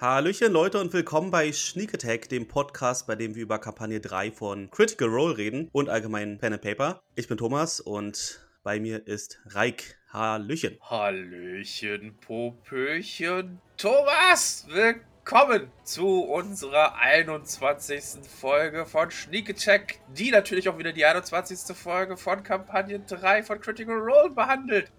[0.00, 4.32] Hallöchen Leute und willkommen bei Sneak Attack, dem Podcast, bei dem wir über Kampagne 3
[4.32, 7.00] von Critical Role reden und allgemein Pen and Paper.
[7.14, 9.96] Ich bin Thomas und bei mir ist Reik.
[10.12, 10.78] Hallöchen.
[10.82, 13.60] Hallöchen, Popöchen.
[13.76, 18.28] Thomas, willkommen zu unserer 21.
[18.28, 21.76] Folge von Sneak Attack, die natürlich auch wieder die 21.
[21.76, 24.90] Folge von Kampagne 3 von Critical Role behandelt.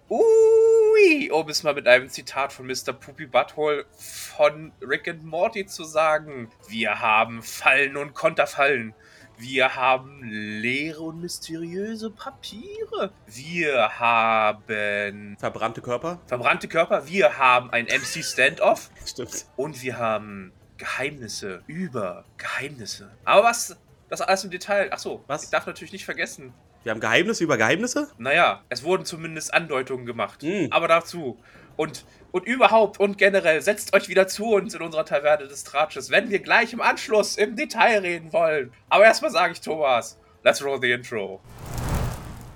[1.32, 2.94] Um es mal mit einem Zitat von Mr.
[2.94, 6.50] Poopy Butthole von Rick and Morty zu sagen.
[6.68, 8.94] Wir haben Fallen und Konterfallen.
[9.38, 13.12] Wir haben leere und mysteriöse Papiere.
[13.28, 16.20] Wir haben Verbrannte Körper?
[16.26, 17.08] verbrannte Körper.
[17.08, 18.90] Wir haben ein MC Standoff.
[19.06, 19.46] Stimmt.
[19.58, 23.12] Und wir haben Geheimnisse über Geheimnisse.
[23.26, 23.78] Aber was?
[24.10, 24.92] Das alles im Detail.
[24.94, 25.44] Achso, Was?
[25.46, 26.54] ich darf natürlich nicht vergessen.
[26.86, 28.12] Wir haben Geheimnisse über Geheimnisse?
[28.20, 30.44] Naja, es wurden zumindest Andeutungen gemacht.
[30.44, 30.68] Mm.
[30.70, 31.40] Aber dazu.
[31.78, 36.12] Und, und überhaupt und generell, setzt euch wieder zu uns in unserer Taverne des Tratsches,
[36.12, 38.72] wenn wir gleich im Anschluss im Detail reden wollen.
[38.88, 41.42] Aber erstmal sage ich Thomas, let's roll the intro.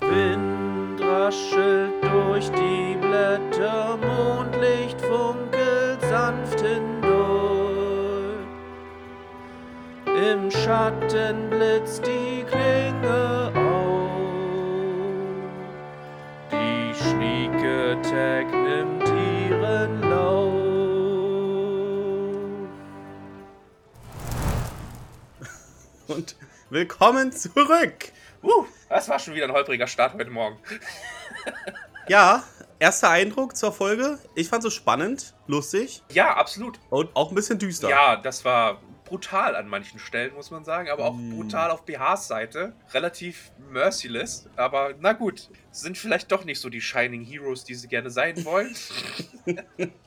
[0.00, 7.10] Wind raschelt durch die Blätter, Mondlicht funkelt sanft hindurch.
[10.06, 13.59] Im Schatten blitzt die Klinge
[17.20, 20.54] Die schnieke Tag nimmt ihren Lauf.
[26.08, 26.34] Und
[26.70, 28.12] willkommen zurück!
[28.42, 30.58] Uh, das war schon wieder ein holpriger Start heute Morgen.
[32.08, 32.42] Ja,
[32.80, 34.18] erster Eindruck zur Folge.
[34.34, 36.80] Ich fand es spannend, lustig Ja, absolut.
[36.88, 37.88] und auch ein bisschen düster.
[37.88, 38.80] Ja, das war
[39.10, 41.30] brutal an manchen Stellen, muss man sagen, aber auch Mm.
[41.34, 42.72] brutal auf BHs Seite.
[42.94, 45.50] Relativ merciless, aber na gut.
[45.72, 48.74] Sind vielleicht doch nicht so die Shining Heroes, die sie gerne sein wollen.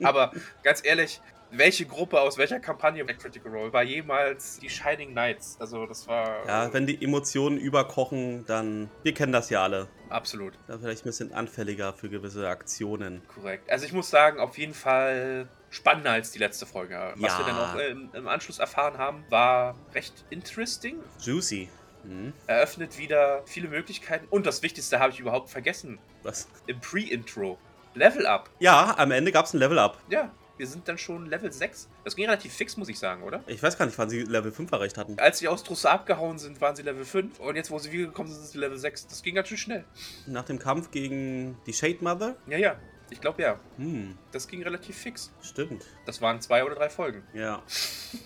[0.01, 0.31] aber
[0.63, 5.57] ganz ehrlich, welche Gruppe aus welcher Kampagne bei Critical Role war jemals die Shining Knights?
[5.59, 6.45] Also, das war.
[6.47, 8.89] Ja, wenn die Emotionen überkochen, dann.
[9.03, 9.87] Wir kennen das ja alle.
[10.09, 10.53] Absolut.
[10.67, 13.21] Dann vielleicht ein bisschen anfälliger für gewisse Aktionen.
[13.27, 13.69] Korrekt.
[13.69, 17.13] Also ich muss sagen, auf jeden Fall spannender als die letzte Folge.
[17.17, 17.39] Was Ja.
[17.39, 20.99] wir dann auch im, im Anschluss erfahren haben, war recht interesting.
[21.19, 21.69] Juicy.
[22.03, 24.27] Hm, Eröffnet wieder viele Möglichkeiten.
[24.29, 25.99] Und das Wichtigste habe ich überhaupt vergessen.
[26.21, 26.47] was?
[26.67, 27.57] Im Pre-Intro.
[27.95, 28.49] Level Up.
[28.59, 29.99] Ja, am Ende gab es ein Level-Up.
[30.09, 31.87] Ja, wir sind dann schon Level 6.
[32.03, 33.43] Das ging relativ fix, muss ich sagen, oder?
[33.47, 35.17] Ich weiß gar nicht, wann sie Level 5 erreicht hatten.
[35.19, 37.39] Als sie aus Drusse abgehauen sind, waren sie Level 5.
[37.39, 39.07] Und jetzt, wo sie wiedergekommen sind, sind sie Level 6.
[39.07, 39.85] Das ging ganz schön schnell.
[40.25, 42.35] Nach dem Kampf gegen die Shade Mother?
[42.47, 42.75] Ja, ja.
[43.13, 43.59] Ich glaube ja.
[43.77, 45.31] Hm, Das ging relativ fix.
[45.41, 45.85] stimmt.
[46.05, 47.23] Das waren zwei oder drei Folgen.
[47.33, 47.61] Ja.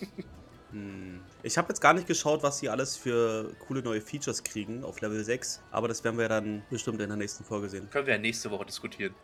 [0.72, 1.20] hm.
[1.42, 5.00] Ich habe jetzt gar nicht geschaut, was sie alles für coole neue Features kriegen auf
[5.02, 7.88] Level 6, aber das werden wir dann bestimmt in der nächsten Folge sehen.
[7.90, 9.14] Können wir ja nächste Woche diskutieren.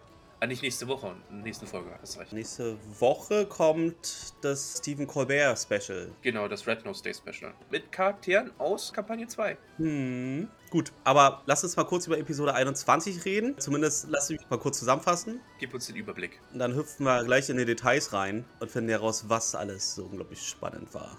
[0.44, 2.34] Ah, nicht nächste Woche, in der nächsten Folge, hast recht.
[2.34, 6.10] Nächste Woche kommt das Stephen Colbert Special.
[6.20, 7.54] Genau, das Red Nose Day Special.
[7.70, 9.56] Mit Charakteren aus Kampagne 2.
[9.78, 10.92] Hm, gut.
[11.02, 13.58] Aber lass uns mal kurz über Episode 21 reden.
[13.58, 15.40] Zumindest lass mich mal kurz zusammenfassen.
[15.60, 16.38] Gib uns den Überblick.
[16.52, 20.04] Und dann hüpfen wir gleich in die Details rein und finden heraus, was alles so
[20.04, 21.16] unglaublich spannend war.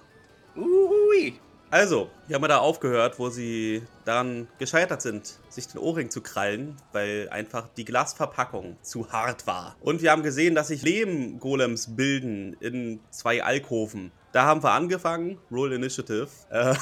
[0.55, 1.39] Ui!
[1.71, 6.21] Also, wir haben ja da aufgehört, wo sie daran gescheitert sind, sich den Ohrring zu
[6.21, 9.75] krallen, weil einfach die Glasverpackung zu hart war.
[9.81, 14.11] Und wir haben gesehen, dass sich Lehmgolems bilden in zwei Alkoven.
[14.31, 16.27] Da haben wir angefangen, Roll Initiative.
[16.49, 16.75] Äh,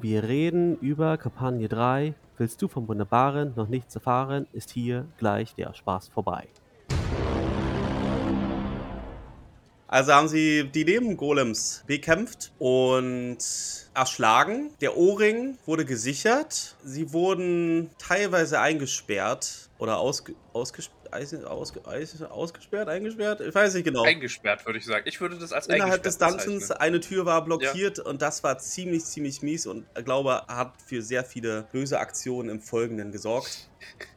[0.00, 2.14] Wir reden über Kampagne 3.
[2.36, 6.48] Willst du vom Wunderbaren noch nichts erfahren, ist hier gleich der Spaß vorbei.
[9.92, 13.36] Also haben sie die Lehmgolems bekämpft und
[13.92, 14.70] erschlagen.
[14.80, 16.76] Der Ohrring wurde gesichert.
[16.82, 20.98] Sie wurden teilweise eingesperrt oder ausge, ausgesperrt.
[21.44, 21.86] Ausge,
[22.30, 23.42] ausgesperrt, eingesperrt?
[23.42, 24.02] Ich weiß nicht genau.
[24.04, 25.06] Eingesperrt, würde ich sagen.
[25.06, 29.04] Ich würde das als Innerhalb des Dungeons, eine Tür war blockiert und das war ziemlich,
[29.04, 33.68] ziemlich mies und ich glaube, hat für sehr viele böse Aktionen im Folgenden gesorgt.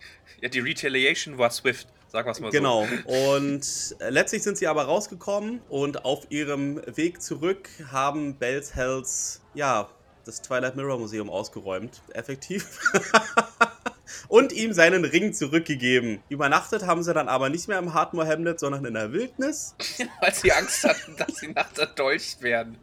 [0.42, 2.88] Ja, die Retaliation war swift, sagen wir es mal Genau.
[3.06, 9.41] Und äh, letztlich sind sie aber rausgekommen und auf ihrem Weg zurück haben Bells Hells,
[9.53, 9.89] ja,
[10.25, 12.01] das Twilight Mirror Museum ausgeräumt.
[12.13, 12.79] Effektiv.
[14.27, 16.21] und ihm seinen Ring zurückgegeben.
[16.29, 19.75] Übernachtet haben sie dann aber nicht mehr im Hardmore Hamlet, sondern in der Wildnis.
[19.79, 20.06] so.
[20.21, 22.77] Weil sie Angst hatten, dass sie nachts erdolcht werden.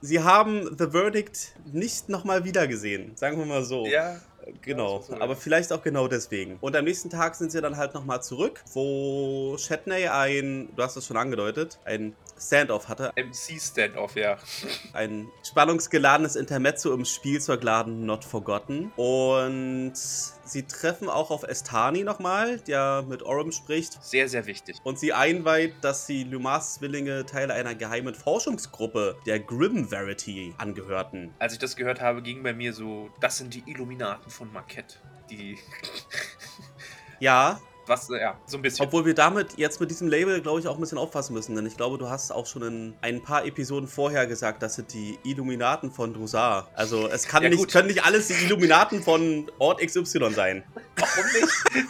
[0.00, 3.84] Sie haben The Verdict nicht nochmal wiedergesehen, sagen wir mal so.
[3.86, 4.20] Ja,
[4.62, 6.58] Genau, man aber vielleicht auch genau deswegen.
[6.60, 10.96] Und am nächsten Tag sind sie dann halt nochmal zurück, wo Shatney ein, du hast
[10.96, 13.12] es schon angedeutet, ein Standoff hatte.
[13.16, 14.36] MC-Standoff, ja.
[14.92, 18.92] Ein spannungsgeladenes Intermezzo im Spielzeugladen Not Forgotten.
[18.96, 24.02] Und sie treffen auch auf Estani nochmal, der mit Orem spricht.
[24.02, 24.76] Sehr, sehr wichtig.
[24.84, 31.34] Und sie einweiht, dass die Lumas-Zwillinge Teil einer geheimen Forschungsgruppe der Grim Verity angehörten.
[31.38, 34.96] Als ich das gehört habe, ging bei mir so, das sind die Illuminaten von Marquette.
[35.30, 35.58] Die,
[37.20, 38.86] Ja, was, äh, ja, so ein bisschen.
[38.86, 41.54] obwohl wir damit jetzt mit diesem Label, glaube ich, auch ein bisschen aufpassen müssen.
[41.54, 44.92] Denn ich glaube, du hast auch schon in ein paar Episoden vorher gesagt, das sind
[44.92, 46.68] die Illuminaten von Drusar.
[46.74, 47.72] Also es kann Ja, nicht, gut.
[47.72, 50.64] können nicht alles die Illuminaten von Ort XY sein.
[50.96, 51.84] Warum nicht?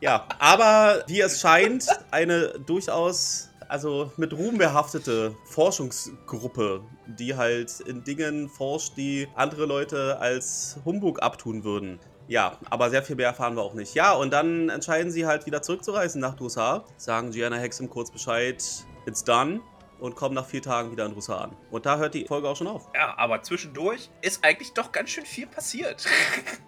[0.00, 8.04] Ja, aber wie es scheint, eine durchaus also mit Ruhm behaftete Forschungsgruppe, die halt in
[8.04, 11.98] Dingen forscht, die andere Leute als Humbug abtun würden.
[12.26, 13.94] Ja, aber sehr viel mehr erfahren wir auch nicht.
[13.94, 18.62] Ja, und dann entscheiden sie halt wieder zurückzureisen nach Drusar, sagen Gianna Hexam kurz Bescheid,
[19.06, 19.60] it's done
[20.00, 21.56] und kommen nach vier Tagen wieder in Drusar an.
[21.70, 22.88] Und da hört die Folge auch schon auf.
[22.94, 26.06] Ja, aber zwischendurch ist eigentlich doch ganz schön viel passiert.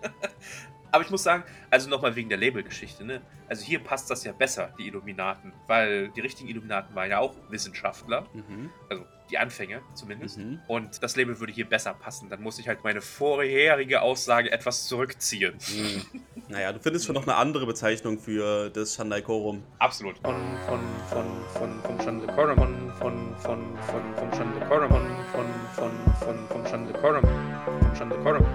[0.92, 3.22] aber ich muss sagen, also nochmal wegen der Labelgeschichte, ne?
[3.48, 7.34] Also hier passt das ja besser, die Illuminaten, weil die richtigen Illuminaten waren ja auch
[7.48, 8.70] Wissenschaftler, Mhm.
[8.90, 10.38] also die Anfänge zumindest.
[10.38, 10.60] Mhm.
[10.66, 12.28] Und das Label würde hier besser passen.
[12.28, 15.54] Dann muss ich halt meine vorherige Aussage etwas zurückziehen.
[15.74, 16.22] Mhm.
[16.48, 19.64] Naja, du findest schon noch eine andere Bezeichnung für das Shandai Korum.
[19.80, 20.16] Absolut.
[20.18, 20.36] Von,
[20.68, 25.90] von, von, von, vom Chandle Koromon, von, von, von, vom Chandle Koromon, von, von,
[26.20, 28.46] von, vom Chandle Koromon, vom Chandle Koromon,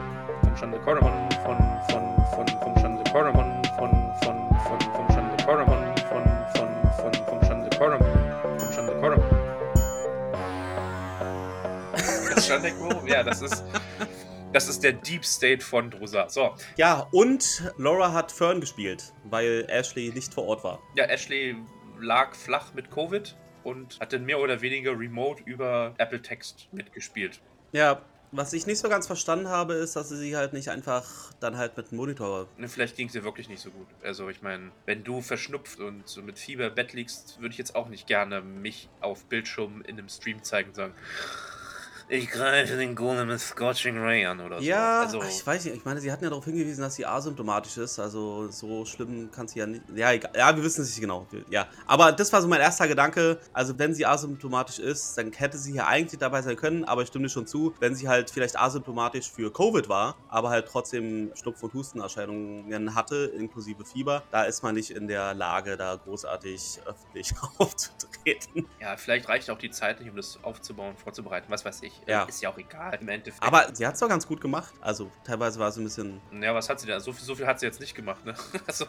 [0.42, 1.58] vom Chandle Koromon, von,
[1.90, 2.11] von, von,
[12.48, 13.64] Chandle Koromon, ja, das ist,
[14.54, 16.28] das ist der Deep State von Drusa.
[16.30, 20.80] So, Ja, und Laura hat Fern gespielt, weil Ashley nicht vor Ort war.
[20.96, 21.56] Ja, Ashley
[22.00, 27.40] lag flach mit Covid und hat dann mehr oder weniger remote über Apple Text mitgespielt.
[27.74, 28.02] Ja,
[28.34, 31.58] was ich nicht so ganz verstanden habe, ist, dass sie sie halt nicht einfach dann
[31.58, 32.48] halt mit dem Monitor.
[32.58, 33.88] Ne, Vielleicht ging es dir wirklich nicht so gut.
[34.04, 37.58] Also ich meine, wenn du verschnupft und so mit Fieber im Bett liegst, würde ich
[37.58, 40.94] jetzt auch nicht gerne mich auf Bildschirm in einem Stream zeigen und sagen,
[42.12, 44.66] ich greife den Golem mit Scorching Ray an oder so.
[44.66, 45.78] Ja, also, ich weiß nicht.
[45.78, 48.00] Ich meine, sie hatten ja darauf hingewiesen, dass sie asymptomatisch ist.
[48.00, 49.84] Also so schlimm kann sie ja nicht.
[49.96, 50.32] Ja, egal.
[50.36, 51.26] Ja, wir wissen es nicht genau.
[51.50, 53.40] Ja, aber das war so mein erster Gedanke.
[53.54, 56.84] Also wenn sie asymptomatisch ist, dann hätte sie hier eigentlich dabei sein können.
[56.84, 60.50] Aber ich stimme dir schon zu, wenn sie halt vielleicht asymptomatisch für Covid war, aber
[60.50, 65.78] halt trotzdem Schnupf- und Hustenerscheinungen hatte, inklusive Fieber, da ist man nicht in der Lage,
[65.78, 68.68] da großartig öffentlich aufzutreten.
[68.82, 72.01] ja, vielleicht reicht auch die Zeit nicht, um das aufzubauen, vorzubereiten, was weiß ich.
[72.08, 72.24] Ja.
[72.24, 73.44] Ist ja auch egal im Endeffekt.
[73.44, 74.74] Aber sie hat es doch ganz gut gemacht.
[74.82, 76.22] Also teilweise war sie ein bisschen.
[76.42, 77.00] Ja, was hat sie denn?
[77.00, 78.34] So viel, so viel hat sie jetzt nicht gemacht, ne?
[78.68, 78.86] Also,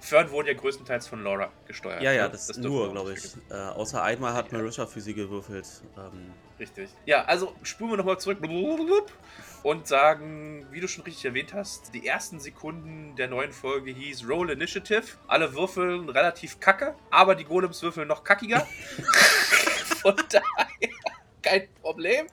[0.00, 2.02] Fern wurde ja größtenteils von Laura gesteuert.
[2.02, 2.30] Ja, ja, ne?
[2.30, 3.24] das, dürfen nur, glaube ich.
[3.50, 5.66] Äh, außer einmal hat Marisha für sie gewürfelt.
[5.96, 6.90] Ähm, Richtig.
[7.06, 8.38] Ja, also spulen wir nochmal zurück
[9.62, 14.28] und sagen, wie du schon richtig erwähnt hast, die ersten Sekunden der neuen Folge hieß
[14.28, 15.02] Roll Initiative.
[15.26, 18.60] Alle würfeln relativ kacke, aber die Golems würfeln noch kackiger.
[20.02, 20.90] Von daher
[21.42, 22.26] kein Problem.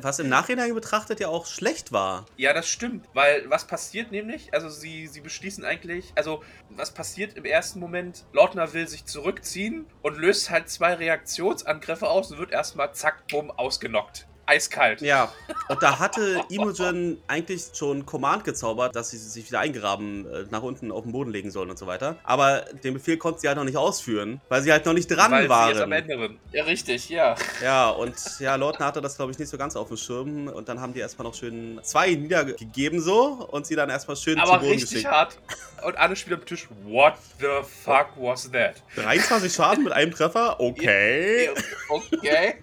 [0.00, 2.26] was im Nachhinein betrachtet ja auch schlecht war.
[2.36, 4.52] Ja, das stimmt, weil was passiert nämlich?
[4.54, 8.24] Also sie, sie beschließen eigentlich, also was passiert im ersten Moment?
[8.32, 13.50] Lautner will sich zurückziehen und löst halt zwei Reaktionsangriffe aus und wird erstmal zack, bumm,
[13.50, 14.26] ausgenockt.
[14.46, 15.00] Eiskalt.
[15.00, 15.32] Ja,
[15.68, 20.62] und da hatte Imogen eigentlich schon Command gezaubert, dass sie sich wieder eingraben, äh, nach
[20.62, 22.16] unten auf den Boden legen sollen und so weiter.
[22.24, 25.30] Aber den Befehl konnte sie halt noch nicht ausführen, weil sie halt noch nicht dran
[25.32, 25.92] weil sie jetzt am waren.
[25.92, 26.30] Ende.
[26.52, 27.34] Ja, richtig, ja.
[27.62, 30.48] Ja, und ja, Lordner hatte das, glaube ich, nicht so ganz auf dem Schirm.
[30.48, 34.38] Und dann haben die erstmal noch schön zwei niedergegeben so und sie dann erstmal schön
[34.38, 35.10] Aber zu Boden richtig geschickt.
[35.10, 35.38] hart.
[35.84, 37.46] Und alle Spieler am Tisch, what the
[37.84, 38.82] fuck was that?
[38.96, 40.58] 23 Schaden mit einem Treffer?
[40.60, 41.50] Okay.
[41.88, 42.54] Okay.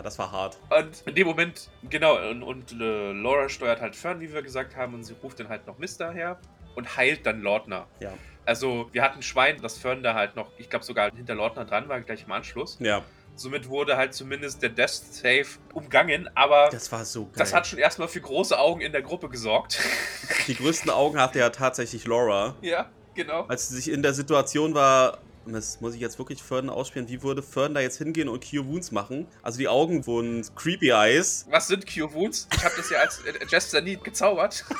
[0.00, 0.58] Ja, das war hart.
[0.70, 4.74] Und in dem Moment, genau, und, und äh, Laura steuert halt Fern, wie wir gesagt
[4.74, 6.38] haben, und sie ruft dann halt noch Mister her
[6.74, 7.86] und heilt dann Lordner.
[8.00, 8.14] Ja.
[8.46, 11.86] Also, wir hatten Schwein, dass Fern da halt noch, ich glaube sogar hinter Lordner dran
[11.90, 12.78] war, gleich im Anschluss.
[12.80, 13.02] Ja,
[13.36, 17.52] Somit wurde halt zumindest der Death Save umgangen, aber das, das war so geil.
[17.52, 19.78] hat schon erstmal für große Augen in der Gruppe gesorgt.
[20.46, 22.54] Die größten Augen hatte ja tatsächlich Laura.
[22.62, 23.44] ja, genau.
[23.48, 27.22] Als sie sich in der Situation war, das muss ich jetzt wirklich Fern ausspielen, wie
[27.22, 29.26] würde Fern da jetzt hingehen und Cure Wounds machen?
[29.42, 31.46] Also die Augen wurden Creepy Eyes.
[31.50, 32.48] Was sind Cure Wounds?
[32.54, 34.64] Ich habe das ja als äh, Jester nie gezaubert.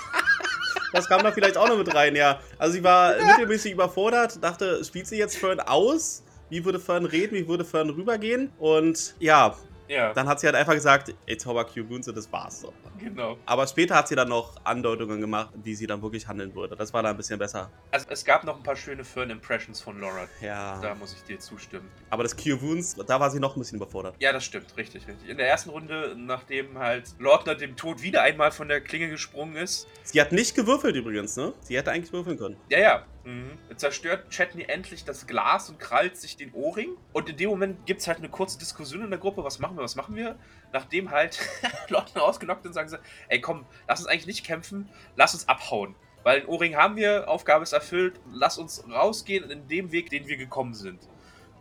[0.93, 2.41] Das kam da vielleicht auch noch mit rein, ja.
[2.59, 6.25] Also sie war mittelmäßig überfordert, dachte, spielt sie jetzt Fern aus?
[6.49, 7.37] Wie würde Fern reden?
[7.37, 8.51] Wie würde Fern rübergehen?
[8.59, 9.57] Und ja,
[9.91, 12.73] Ja, Dann hat sie halt einfach gesagt, ey, Zauber Q-Boons und das war's so.
[12.99, 13.37] genau.
[13.45, 16.77] Aber später hat sie dann noch Andeutungen gemacht, wie sie dann wirklich handeln würde.
[16.77, 17.73] Das war dann ein bisschen besser.
[17.91, 20.29] Also es gab noch ein paar schöne Fern-Impressions von Laura.
[20.41, 20.47] Da
[20.83, 20.95] Ja.
[20.95, 21.91] muss ich dir zustimmen.
[22.09, 24.15] Aber das Q-Wounds, da war sie noch ein bisschen überfordert.
[24.21, 25.29] Ja, das stimmt, richtig, richtig.
[25.29, 29.57] In der ersten Runde, nachdem halt Lordner dem Tod wieder einmal von der Klinge gesprungen
[29.57, 31.53] ist, Sie hat nicht gewürfelt übrigens, ne?
[31.63, 32.57] Sie hätte eigentlich würfeln können.
[32.69, 33.59] ja, ja, mhm.
[33.77, 36.97] zerstört Chetney endlich das Glas und krallt sich den Ohrring.
[37.13, 39.77] Und in dem Moment gibt es halt eine kurze Diskussion in der Gruppe, was machen
[39.77, 40.37] wir, was machen wir?
[40.73, 41.39] Nachdem halt
[41.89, 42.99] Lordner ausgenockt ist, sagen sie,
[43.29, 45.95] ey komm, lass uns eigentlich nicht kämpfen, lass uns abhauen.
[46.23, 50.27] Weil den Ohrring haben wir, Aufgabe ist erfüllt, lass uns rausgehen in dem Weg, den
[50.27, 51.01] wir gekommen sind.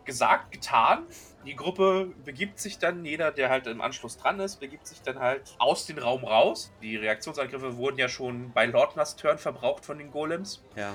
[0.04, 1.06] Gesagt, getan.
[1.46, 5.18] Die Gruppe begibt sich dann, jeder, der halt im Anschluss dran ist, begibt sich dann
[5.18, 6.70] halt aus dem Raum raus.
[6.82, 10.62] Die Reaktionsangriffe wurden ja schon bei Lordners Turn verbraucht von den Golems.
[10.76, 10.94] Ja.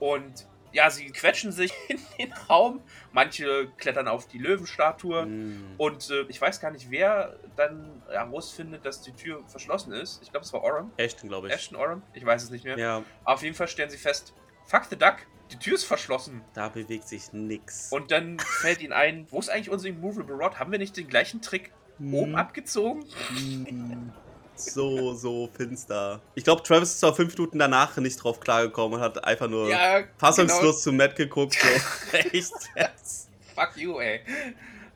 [0.00, 2.80] Und ja, sie quetschen sich in den Raum.
[3.12, 5.24] Manche klettern auf die Löwenstatue.
[5.26, 5.74] Mm.
[5.78, 10.20] Und äh, ich weiß gar nicht, wer dann herausfindet, dass die Tür verschlossen ist.
[10.22, 10.92] Ich glaube, es war Oram.
[10.98, 11.54] Ashton, glaube ich.
[11.54, 12.02] Ashton Oram?
[12.12, 12.78] Ich weiß es nicht mehr.
[12.78, 14.34] Ja, Auf jeden Fall stellen sie fest,
[14.66, 15.16] fuck the duck,
[15.50, 16.42] die Tür ist verschlossen.
[16.52, 17.90] da bewegt sich nix.
[17.90, 20.58] Und dann fällt ihnen ein, wo ist eigentlich unser Immovable Rod?
[20.60, 22.36] Haben wir nicht den gleichen Trick oben Mm.
[22.36, 23.04] abgezogen?
[23.30, 24.10] Mm.
[24.58, 26.20] So, so finster.
[26.34, 29.68] Ich glaube, Travis ist auch fünf Minuten danach nicht drauf klargekommen und hat einfach nur
[29.70, 31.54] Ja, fassungslos zu Matt geguckt.
[31.54, 32.16] So.
[32.16, 33.30] Echt jetzt?
[33.54, 34.20] Fuck you, ey.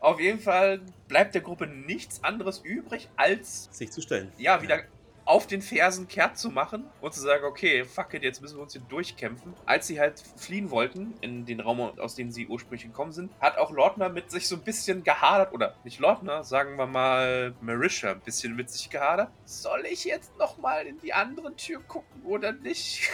[0.00, 4.32] Auf jeden Fall bleibt der Gruppe nichts anderes übrig, als Sich zu stellen.
[4.38, 4.80] ja, wieder
[5.24, 8.62] auf den Fersen kehrt zu machen und zu sagen, okay, fuck it, jetzt müssen wir
[8.62, 9.54] uns hier durchkämpfen.
[9.66, 13.58] Als sie halt fliehen wollten, in den Raum, aus dem sie ursprünglich gekommen sind, hat
[13.58, 18.12] auch Lordner mit sich so ein bisschen gehadert, oder nicht Lordner, sagen wir mal Marisha,
[18.12, 19.30] ein bisschen mit sich gehadert.
[19.44, 23.08] Soll ich jetzt nochmal in die andere Tür gucken oder nicht?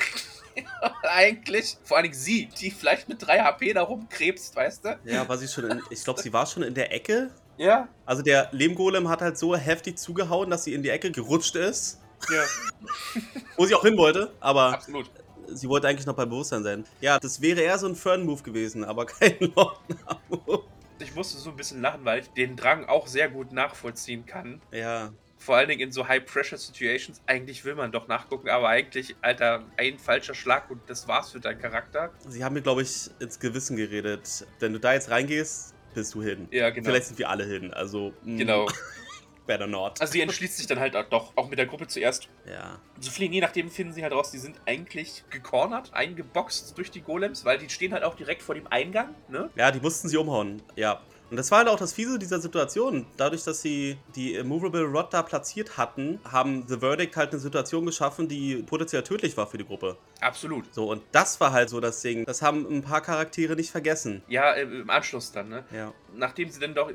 [1.03, 4.99] Eigentlich, vor allen Dingen sie, die vielleicht mit 3 HP da rumkrebst, weißt du?
[5.05, 7.31] Ja, war sie schon in, ich glaube, sie war schon in der Ecke.
[7.59, 11.57] Ja, Also der Lehmgolem hat halt so heftig zugehauen, dass sie in die Ecke gerutscht
[11.57, 12.00] ist.
[12.31, 12.43] ja,
[13.57, 15.11] Wo sie auch hin wollte, aber absolut.
[15.49, 16.85] sie wollte eigentlich noch bei Bewusstsein sein.
[17.00, 20.62] Ja, das wäre eher so ein Fern-Move gewesen, aber kein Lordner-Move.
[21.00, 24.61] Ich musste so ein bisschen lachen, weil ich den Drang auch sehr gut nachvollziehen kann.
[24.73, 27.21] Ja, Vor allen Dingen in so High-Pressure-Situations.
[27.27, 31.38] Eigentlich will man doch nachgucken, aber eigentlich, Alter, ein falscher Schlag und das war's für
[31.38, 32.11] deinen Charakter.
[32.29, 34.45] sie haben mir, glaube ich, ins Gewissen geredet.
[34.59, 36.49] Wenn du da jetzt reingehst, bist du hin.
[36.50, 36.88] Ja, genau.
[36.88, 38.67] Vielleicht sind wir alle hin, also mm, Genau.
[39.47, 40.00] better not.
[40.00, 43.33] Also sie entschließt sich dann halt doch, auch mit der Gruppe zuerst Ja, zu fliehen.
[43.33, 47.59] Je nachdem finden sie halt raus, die sind eigentlich gecornert, eingeboxt durch die Golems, weil
[47.59, 49.50] die stehen halt auch direkt vor dem Eingang, ne?
[49.57, 51.00] ja, die mussten sie umhauen, ja.
[51.30, 53.06] Und das war halt auch das Fiese dieser Situation.
[53.16, 57.85] Dadurch, dass sie die Immovable Rod da platziert hatten, haben The Verdict halt eine Situation
[57.85, 59.99] geschaffen, die potenziell tödlich war für die Gruppe.
[60.20, 60.73] Absolut.
[60.75, 62.25] So, und das war halt so das Ding.
[62.25, 64.23] Das haben ein paar Charaktere nicht vergessen.
[64.28, 65.64] Ja, äh, im Anschluss dann, ne?
[65.70, 65.92] Ja.
[66.14, 66.90] Nachdem sie dann doch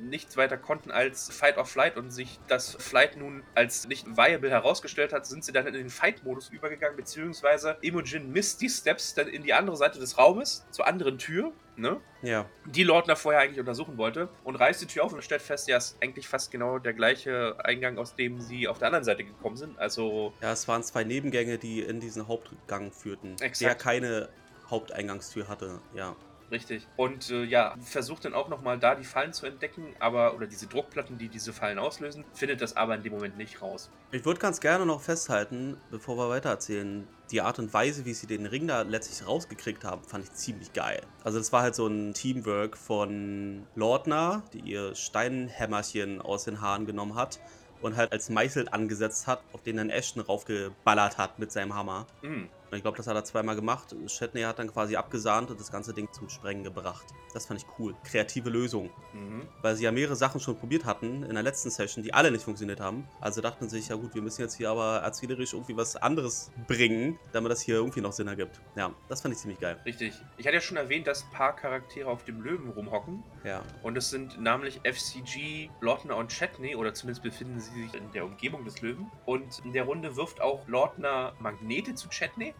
[0.00, 4.50] nichts weiter konnten als Fight or Flight und sich das Flight nun als nicht viable
[4.50, 9.28] herausgestellt hat, sind sie dann in den Fight-Modus übergegangen, beziehungsweise Imogen misst die Steps dann
[9.28, 12.00] in die andere Seite des Raumes, zur anderen Tür, ne?
[12.22, 12.46] Ja.
[12.64, 15.76] Die Lordner vorher eigentlich untersuchen wollte und reißt die Tür auf und stellt fest, ja,
[15.76, 19.56] ist eigentlich fast genau der gleiche Eingang, aus dem sie auf der anderen Seite gekommen
[19.56, 19.78] sind.
[19.78, 23.36] Also, Ja, es waren zwei Nebengänge, die in diesen Hauptgang führten.
[23.40, 23.60] Exakt.
[23.60, 24.28] Der keine
[24.70, 25.80] Haupteingangstür hatte.
[25.94, 26.16] Ja.
[26.50, 26.86] Richtig.
[26.96, 30.66] Und äh, ja, versucht dann auch nochmal da die Fallen zu entdecken, aber, oder diese
[30.66, 33.90] Druckplatten, die diese Fallen auslösen, findet das aber in dem Moment nicht raus.
[34.12, 38.28] Ich würde ganz gerne noch festhalten, bevor wir weitererzählen, die Art und Weise, wie sie
[38.28, 41.02] den Ring da letztlich rausgekriegt haben, fand ich ziemlich geil.
[41.24, 46.86] Also das war halt so ein Teamwork von Lordner, die ihr Steinhämmerchen aus den Haaren
[46.86, 47.40] genommen hat
[47.82, 52.06] und halt als Meißel angesetzt hat, auf den dann Ashton raufgeballert hat mit seinem Hammer.
[52.22, 52.48] Hm.
[52.70, 53.94] Und ich glaube, das hat er zweimal gemacht.
[54.06, 57.06] Shatney hat dann quasi abgesahnt und das ganze Ding zum Sprengen gebracht.
[57.32, 57.94] Das fand ich cool.
[58.04, 58.90] Kreative Lösung.
[59.12, 59.42] Mhm.
[59.62, 62.44] Weil sie ja mehrere Sachen schon probiert hatten in der letzten Session, die alle nicht
[62.44, 63.06] funktioniert haben.
[63.20, 66.50] Also dachten sie sich, ja gut, wir müssen jetzt hier aber erzählerisch irgendwie was anderes
[66.66, 68.60] bringen, damit das hier irgendwie noch Sinn ergibt.
[68.74, 69.78] Ja, das fand ich ziemlich geil.
[69.84, 70.14] Richtig.
[70.36, 73.22] Ich hatte ja schon erwähnt, dass ein paar Charaktere auf dem Löwen rumhocken.
[73.44, 73.62] Ja.
[73.82, 78.24] Und es sind namentlich FCG, Lordner und Chetney, oder zumindest befinden sie sich in der
[78.24, 79.10] Umgebung des Löwen.
[79.24, 82.54] Und in der Runde wirft auch Lordner Magnete zu Chetney.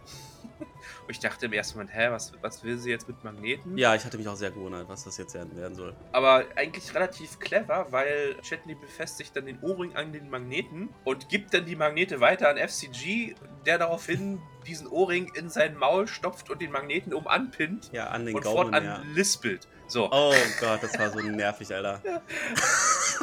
[0.59, 3.77] Und ich dachte im ersten Moment, hä, was, was will sie jetzt mit Magneten?
[3.77, 5.95] Ja, ich hatte mich auch sehr gewundert, was das jetzt werden soll.
[6.13, 11.55] Aber eigentlich relativ clever, weil Chetney befestigt dann den Ohrring an den Magneten und gibt
[11.55, 13.35] dann die Magnete weiter an FCG,
[13.67, 18.27] der daraufhin diesen Ohrring in sein Maul stopft und den Magneten um anpinnt Ja, an
[18.27, 19.03] den und Gaumen, fortan ja.
[19.15, 19.69] lispelt.
[19.89, 20.11] So.
[20.11, 22.01] Oh Gott, das war so nervig, Alter.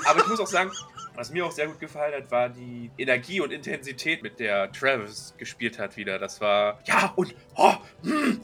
[0.06, 0.72] Aber ich muss auch sagen,
[1.16, 5.34] was mir auch sehr gut gefallen hat, war die Energie und Intensität, mit der Travis
[5.38, 6.20] gespielt hat wieder.
[6.20, 8.42] Das war, ja, und, oh, hm,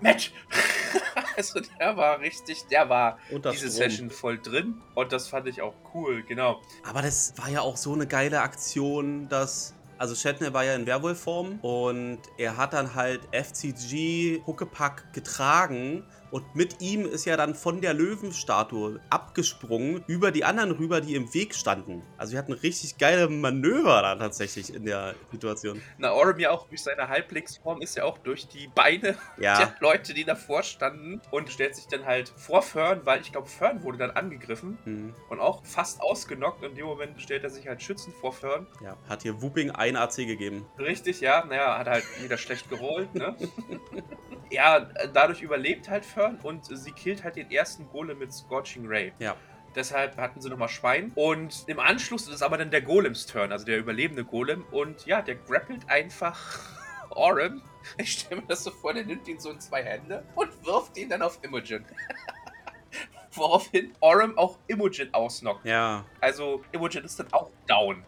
[0.00, 0.32] Match!
[1.36, 3.70] also der war richtig, der war diese Strom.
[3.70, 6.60] Session voll drin und das fand ich auch cool, genau.
[6.84, 9.74] Aber das war ja auch so eine geile Aktion, dass.
[9.98, 16.54] Also Shatner war ja in Werwolf-Form und er hat dann halt FCG Huckepack getragen und
[16.54, 21.32] mit ihm ist ja dann von der Löwenstatue abgesprungen über die anderen rüber, die im
[21.34, 22.02] Weg standen.
[22.18, 25.80] Also wir hatten richtig geile Manöver da tatsächlich in der Situation.
[25.98, 29.58] Na, Orem ja auch durch seine Halbblicksform ist ja auch durch die Beine Ja.
[29.58, 33.48] der Leute, die davor standen und stellt sich dann halt vor Fern, weil ich glaube,
[33.48, 37.50] Fern wurde dann angegriffen Hm, und auch fast ausgenockt und in dem Moment stellt er
[37.50, 38.66] sich halt schützend vor Fern.
[38.84, 38.96] ja.
[39.08, 40.64] Hat hier Whooping ein AC gegeben.
[40.78, 43.34] Richtig, ja, naja, hat halt wieder schlecht gerollt, ne?
[44.50, 44.80] ja,
[45.12, 49.12] dadurch überlebt halt Fern und sie killt halt den ersten Golem mit Scorching Ray.
[49.18, 49.36] Ja.
[49.74, 51.12] Deshalb hatten sie nochmal Schwein.
[51.14, 54.64] Und im Anschluss ist aber dann der Golems Turn, also der überlebende Golem.
[54.70, 56.58] Und ja, der grappelt einfach
[57.10, 57.62] Orem.
[57.96, 60.96] Ich stelle mir das so vor, der nimmt ihn so in zwei Hände und wirft
[60.98, 61.84] ihn dann auf Imogen.
[63.32, 65.64] Woraufhin Orem auch Imogen ausnockt.
[65.64, 68.04] Ja, Also Imogen ist dann auch down.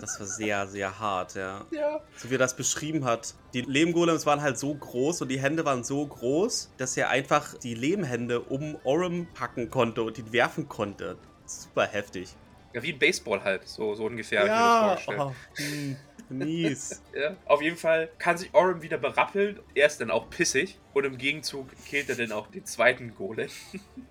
[0.00, 1.64] Das war sehr, sehr hart, ja.
[1.70, 2.00] Ja.
[2.16, 3.34] so wie er das beschrieben hat.
[3.54, 7.54] Die Lehmgolems waren halt so groß und die Hände waren so groß, dass er einfach
[7.58, 11.16] die Lehmhände um Orem packen konnte und ihn werfen konnte.
[11.46, 12.34] Super heftig.
[12.72, 14.40] Ja, wie ein Baseball halt, so, so ungefähr.
[14.40, 15.20] hab ich mir das vorgestellt.
[15.20, 15.96] oh, hm,
[16.28, 17.02] mies.
[17.14, 17.36] Ja.
[17.46, 19.60] Auf jeden Fall kann sich Orem wieder berappeln.
[19.74, 20.78] Er ist dann auch pissig.
[20.96, 23.50] Und im Gegenzug killt er dann auch den zweiten Golem.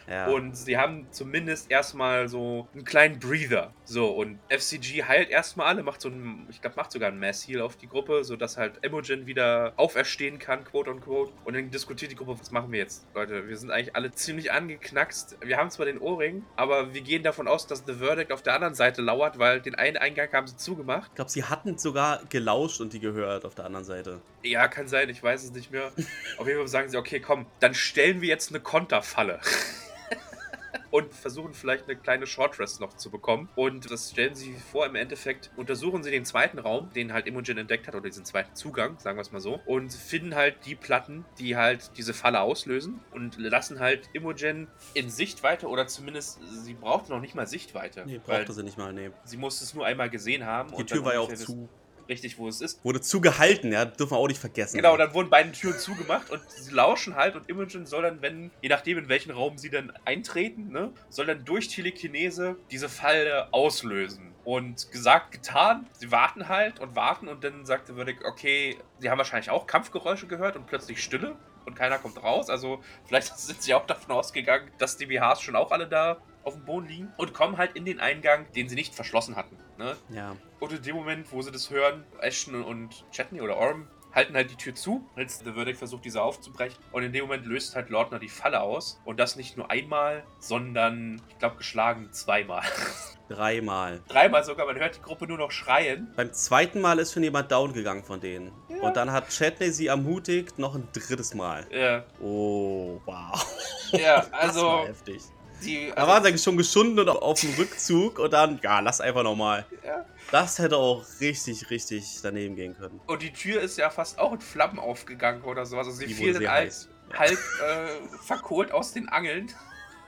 [0.08, 0.27] Ja.
[0.27, 3.74] Und sie haben zumindest erstmal so einen kleinen Breather.
[3.86, 7.48] So, und FCG heilt erstmal alle, macht so einen, ich glaube, macht sogar einen Mass
[7.48, 11.34] Heal auf die Gruppe, sodass halt Imogen wieder auferstehen kann, quote unquote.
[11.44, 13.08] Und dann diskutiert die Gruppe, was machen wir jetzt?
[13.15, 15.38] Leute, wir sind eigentlich alle ziemlich angeknackst.
[15.44, 18.54] Wir haben zwar den Ohrring, aber wir gehen davon aus, dass The Verdict auf der
[18.54, 21.10] anderen Seite lauert, weil den einen Eingang haben sie zugemacht.
[21.10, 24.22] ich glaube, sie hatten sogar gelauscht und die gehört auf der anderen Seite.
[24.44, 25.92] Ja, kann sein, ich weiß es nicht mehr.
[26.38, 29.39] Auf jeden Fall sagen sie, okay, komm, dann stellen wir jetzt eine Konterfalle.
[30.91, 33.48] Und versuchen vielleicht eine kleine Short Rest noch zu bekommen.
[33.55, 37.58] Und das stellen sie vor, im Endeffekt untersuchen sie den zweiten Raum, den halt Imogen
[37.58, 39.62] entdeckt hat, oder diesen zweiten Zugang, sagen wir es mal so.
[39.65, 43.00] Und finden halt die Platten, die halt diese Falle auslösen.
[43.12, 48.03] Und lassen halt Imogen in Sichtweite, oder zumindest, sie brauchte noch nicht mal Sichtweite.
[48.05, 49.12] Nee, brauchte sie nicht mal, nee.
[49.24, 50.75] sie musste es nur einmal gesehen haben.
[50.75, 51.70] Die Tür war ja auch zu.
[52.08, 52.84] Richtig, wo es ist.
[52.84, 54.78] Wurde zugehalten, ja, dürfen wir auch nicht vergessen.
[54.78, 58.51] Genau, dann wurden beide Türen zugemacht und sie lauschen halt und Imogen soll dann, wenn,
[58.62, 63.51] je nachdem in welchen Raum sie dann eintreten, ne, soll dann durch Telekinese diese Falle
[63.53, 64.34] auslösen.
[64.44, 69.18] Und gesagt, getan, sie warten halt und warten und dann sagte Würdig, okay, sie haben
[69.18, 72.51] wahrscheinlich auch Kampfgeräusche gehört und plötzlich Stille und keiner kommt raus.
[72.51, 76.53] Also vielleicht sind sie auch davon ausgegangen, dass die BHs schon auch alle da auf
[76.53, 79.58] dem Boden liegen und kommen halt in den Eingang, den sie nicht verschlossen hatten.
[79.77, 79.96] Ne?
[80.09, 80.35] Ja.
[80.59, 84.50] Und in dem Moment, wo sie das hören, Ashton und Chetney oder Orm halten halt
[84.50, 86.77] die Tür zu, als The Verdict versucht, diese aufzubrechen.
[86.94, 89.01] Und in dem Moment löst halt Lordner die Falle aus.
[89.03, 92.64] Und das nicht nur einmal, sondern, ich glaube, geschlagen zweimal.
[93.27, 94.01] Dreimal.
[94.07, 96.14] Dreimal sogar, man hört die Gruppe nur noch schreien.
[96.16, 98.51] Beim zweiten Mal ist schon jemand down gegangen von denen.
[98.70, 98.77] Ja.
[98.88, 101.66] Und dann hat Chatney sie ermutigt, noch ein drittes Mal.
[101.72, 103.46] Ja, Oh, wow.
[103.92, 105.24] ja Das war also, heftig.
[105.63, 105.91] Die.
[105.96, 109.65] Da waren sie schon geschunden und auf dem Rückzug und dann, ja, lass einfach nochmal.
[109.85, 110.05] ja.
[110.31, 113.00] Das hätte auch richtig, richtig daneben gehen können.
[113.05, 115.77] Und die Tür ist ja fast auch in Flammen aufgegangen oder so.
[115.77, 116.89] Also sie Die fiel dann halt, heiß.
[117.11, 117.20] Ja.
[117.20, 119.51] halb äh, verkohlt aus den Angeln.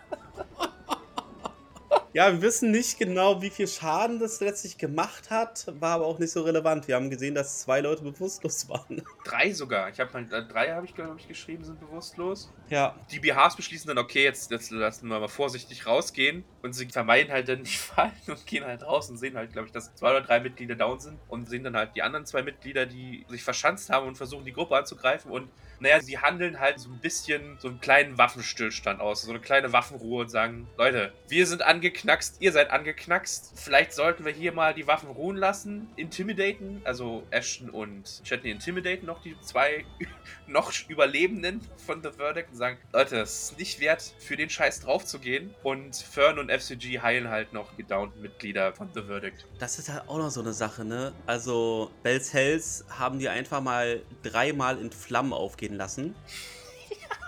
[2.13, 6.19] Ja, wir wissen nicht genau, wie viel Schaden das letztlich gemacht hat, war aber auch
[6.19, 6.87] nicht so relevant.
[6.87, 9.03] Wir haben gesehen, dass zwei Leute bewusstlos waren.
[9.23, 9.89] Drei sogar.
[9.89, 12.51] Ich habe mal äh, drei habe ich glaube ich geschrieben, sind bewusstlos.
[12.69, 16.43] Ja, Die BHs beschließen dann, okay, jetzt, jetzt lassen wir mal vorsichtig rausgehen.
[16.61, 19.67] Und sie vermeiden halt dann die Fallen und gehen halt raus und sehen halt, glaube
[19.67, 21.19] ich, dass zwei oder drei Mitglieder down sind.
[21.27, 24.53] Und sehen dann halt die anderen zwei Mitglieder, die sich verschanzt haben und versuchen, die
[24.53, 25.31] Gruppe anzugreifen.
[25.31, 29.39] Und naja, sie handeln halt so ein bisschen so einen kleinen Waffenstillstand aus, so eine
[29.39, 33.53] kleine Waffenruhe und sagen, Leute, wir sind angeknackst, ihr seid angeknackst.
[33.55, 39.05] Vielleicht sollten wir hier mal die Waffen ruhen lassen, intimidaten, also Ashton und Chetney intimidaten
[39.05, 39.85] noch die zwei
[40.47, 44.81] noch Überlebenden von The Verdict und sagen, Leute, es ist nicht wert, für den Scheiß
[44.81, 45.53] draufzugehen.
[45.63, 49.45] Und Fern und FCG heilen halt noch die gedownten Mitglieder von The Verdict.
[49.59, 51.13] das ist halt auch noch so eine Sache, ne?
[51.25, 56.15] Also, Bells Hells haben die einfach mal dreimal in Flammen aufgehen lassen.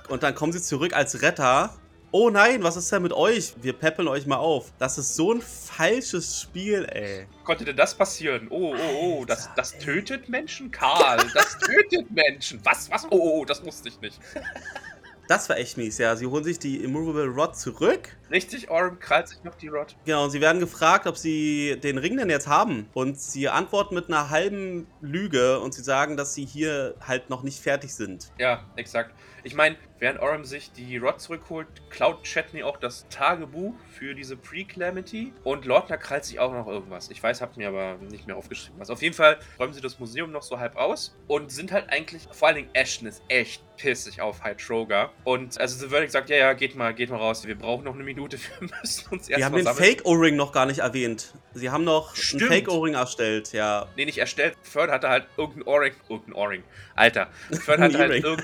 [0.08, 1.75] Und dann kommen sie zurück als Retter.
[2.12, 3.54] Oh nein, was ist denn mit euch?
[3.62, 4.73] Wir peppeln euch mal auf.
[4.80, 7.28] Das ist so ein falsches Spiel, ey.
[7.43, 8.47] Konnte denn das passieren?
[8.49, 10.71] Oh, oh, oh, das, das tötet Menschen?
[10.71, 12.60] Karl, das tötet Menschen.
[12.63, 13.06] Was, was?
[13.06, 14.19] Oh, oh, oh, das wusste ich nicht.
[15.30, 16.15] Das war echt mies, ja.
[16.15, 18.18] Sie holen sich die Immovable Rod zurück.
[18.32, 19.96] Richtig, Orm krallt sich noch die Rod.
[20.04, 22.89] Genau, und sie werden gefragt, ob sie den Ring denn jetzt haben.
[22.96, 27.44] Und sie antworten mit einer halben Lüge und sie sagen, dass sie hier halt noch
[27.44, 28.32] nicht fertig sind.
[28.39, 29.13] Ja, exakt.
[29.43, 34.36] Ich meine, während Orm sich die Rod zurückholt, klaut Chetney auch das Tagebuch für diese
[34.36, 35.34] Pre-Calamity.
[35.43, 37.10] Und Lordner krallt sich auch noch irgendwas.
[37.10, 38.89] Ich weiß, habt mir aber nicht mehr aufgeschrieben was.
[38.89, 42.28] Auf jeden Fall räumen sie das Museum noch so halb aus und sind halt eigentlich,
[42.32, 45.12] vor allen Dingen Ashton ist echt pissig auf Hytroga.
[45.23, 47.45] Und also The Verdict sagt, ja, ja, geht mal, geht mal raus.
[47.47, 49.67] Wir brauchen noch eine Minute, wir müssen uns erst Wir haben den.
[49.67, 51.34] Fake-O-Ring noch gar nicht erwähnt.
[51.54, 52.43] Sie haben noch Stimmt.
[52.43, 53.88] einen Fake-O-Ring erstellt, ja.
[53.95, 54.56] Nee, nicht erstellt.
[54.62, 55.93] Fern hatte halt irgendein Ohrring.
[56.10, 56.63] Irgendein Ohrring.
[56.95, 57.30] Alter.
[57.63, 58.39] Fern hatte halt Earring.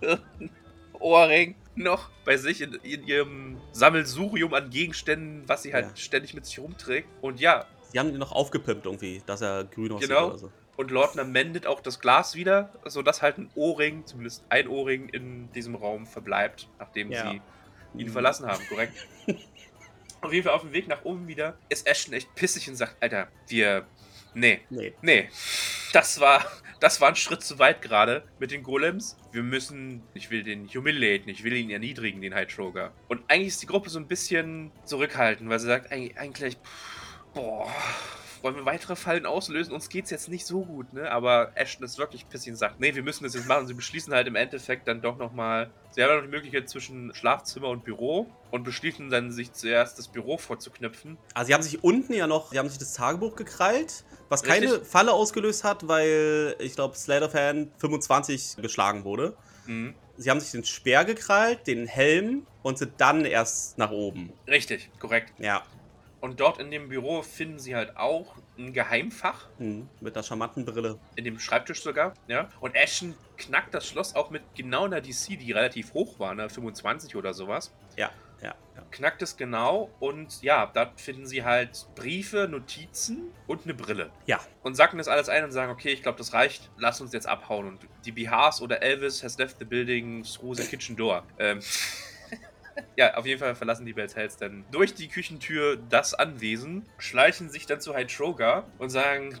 [0.94, 5.96] Ohrring noch bei sich in, in ihrem Sammelsurium an Gegenständen, was sie halt Ja.
[5.96, 7.08] ständig mit sich rumträgt.
[7.22, 10.28] Und ja, Sie haben ihn noch aufgepimpt irgendwie, dass er grün aussieht Genau.
[10.28, 10.52] oder so.
[10.76, 15.52] und Lordner mendet auch das Glas wieder, sodass halt ein Ohrring, zumindest ein Ohrring, in
[15.52, 17.30] diesem Raum verbleibt, nachdem Ja.
[17.30, 17.40] sie
[18.00, 18.12] ihn Mhm.
[18.12, 18.96] verlassen haben, korrekt?
[20.22, 22.96] Auf jeden Fall auf dem Weg nach oben wieder ist Ashton echt pissig und sagt,
[23.02, 23.86] Alter, wir...
[24.34, 24.94] Nee, Nee.
[25.02, 25.28] Nee,
[25.92, 26.46] das war,
[26.82, 29.16] das war ein Schritt zu weit gerade mit den Golems.
[29.30, 32.92] Wir müssen, ich will den humiliaten, ich will ihn erniedrigen, den Hytroga.
[33.08, 36.56] Und eigentlich ist die Gruppe so ein bisschen zurückhaltend, weil sie sagt, eig- eigentlich,
[37.34, 37.70] boah,
[38.42, 39.72] wollen wir weitere Fallen auslösen?
[39.72, 41.10] Uns geht's jetzt nicht so gut, ne?
[41.10, 43.66] Aber Ashton ist wirklich pissig und sagt, nee, wir müssen das jetzt machen.
[43.66, 47.14] Sie beschließen halt im Endeffekt dann doch nochmal, sie haben ja noch die Möglichkeit zwischen
[47.14, 51.16] Schlafzimmer und Büro und beschließen dann, sich zuerst das Büro vorzuknüpfen.
[51.34, 54.72] Also sie haben sich unten ja noch, sie haben sich das Tagebuch gekrallt, was keine
[54.72, 54.88] Richtig.
[54.88, 59.36] Falle ausgelöst hat, weil ich glaube Slater-Fan 25 geschlagen wurde.
[59.66, 59.94] Mhm.
[60.16, 64.32] Sie haben sich den Speer gekrallt, den Helm und sind dann erst nach oben.
[64.46, 65.32] Richtig, korrekt.
[65.38, 65.62] Ja,
[66.22, 70.64] Und dort in dem Büro finden sie halt auch ein Geheimfach, hm, mit einer charmanten
[70.64, 70.98] Brille.
[71.16, 72.48] in dem Schreibtisch sogar, ja.
[72.60, 76.48] Und Ashton knackt das Schloss auch mit genau einer DC, die relativ hoch war, ne,
[76.48, 77.74] 25 oder sowas.
[77.96, 78.82] Ja, ja, ja.
[78.92, 84.10] Knackt es genau und ja, da finden sie halt Briefe, Notizen und eine Brille.
[84.26, 87.12] Ja, Und sacken das alles ein und sagen, okay, ich glaube, das reicht, lass uns
[87.12, 87.66] jetzt abhauen.
[87.66, 91.24] Und die Bihars oder Elvis has left the building through the kitchen door.
[91.40, 91.58] Ähm,
[92.96, 97.50] ja, auf jeden Fall verlassen die Bells Hells dann durch die Küchentür das Anwesen, schleichen
[97.50, 99.38] sich dann zu Hytroga und sagen,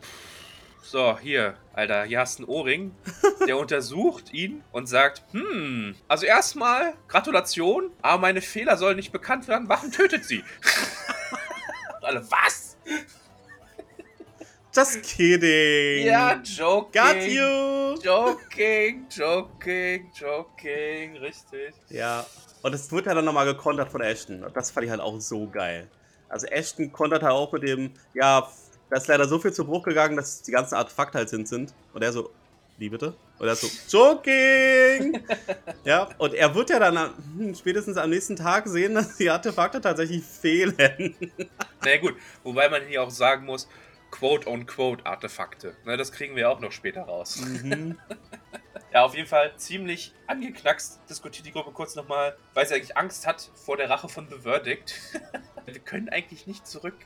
[0.82, 2.94] so, hier, Alter, hier hast du einen Ohrring.
[3.46, 9.48] Der untersucht ihn und sagt, hm, also erstmal Gratulation, aber meine Fehler sollen nicht bekannt
[9.48, 10.42] werden, Wachen tötet sie.
[12.02, 12.76] Alle, was?
[14.74, 16.06] just kidding.
[16.06, 17.02] Ja, joking.
[17.02, 18.02] Got you.
[18.02, 21.74] Joking, joking, joking, richtig.
[21.90, 22.26] Ja,
[22.62, 24.44] und es wird ja dann nochmal gekontert von Ashton.
[24.44, 25.88] Und das fand ich halt auch so geil.
[26.28, 28.48] Also Ashton kontert halt auch mit dem, ja,
[28.90, 31.74] da ist leider so viel zu Bruch gegangen, dass die ganzen Artefakte halt sind sind.
[31.92, 32.30] Und er so,
[32.78, 33.14] wie bitte?
[33.38, 35.22] Und er so, Joking!
[35.84, 39.28] ja, und er wird ja dann am- hm, spätestens am nächsten Tag sehen, dass die
[39.30, 40.74] Artefakte tatsächlich fehlen.
[41.84, 43.68] Na ja, gut, wobei man hier auch sagen muss,
[44.10, 45.74] quote-on-quote Artefakte.
[45.84, 47.40] Ne, das kriegen wir auch noch später raus.
[47.40, 47.98] mhm.
[48.92, 53.26] Ja, auf jeden Fall ziemlich angeknackst diskutiert die Gruppe kurz nochmal, weil sie eigentlich Angst
[53.26, 55.00] hat vor der Rache von The Verdict.
[55.64, 56.96] wir können eigentlich nicht zurück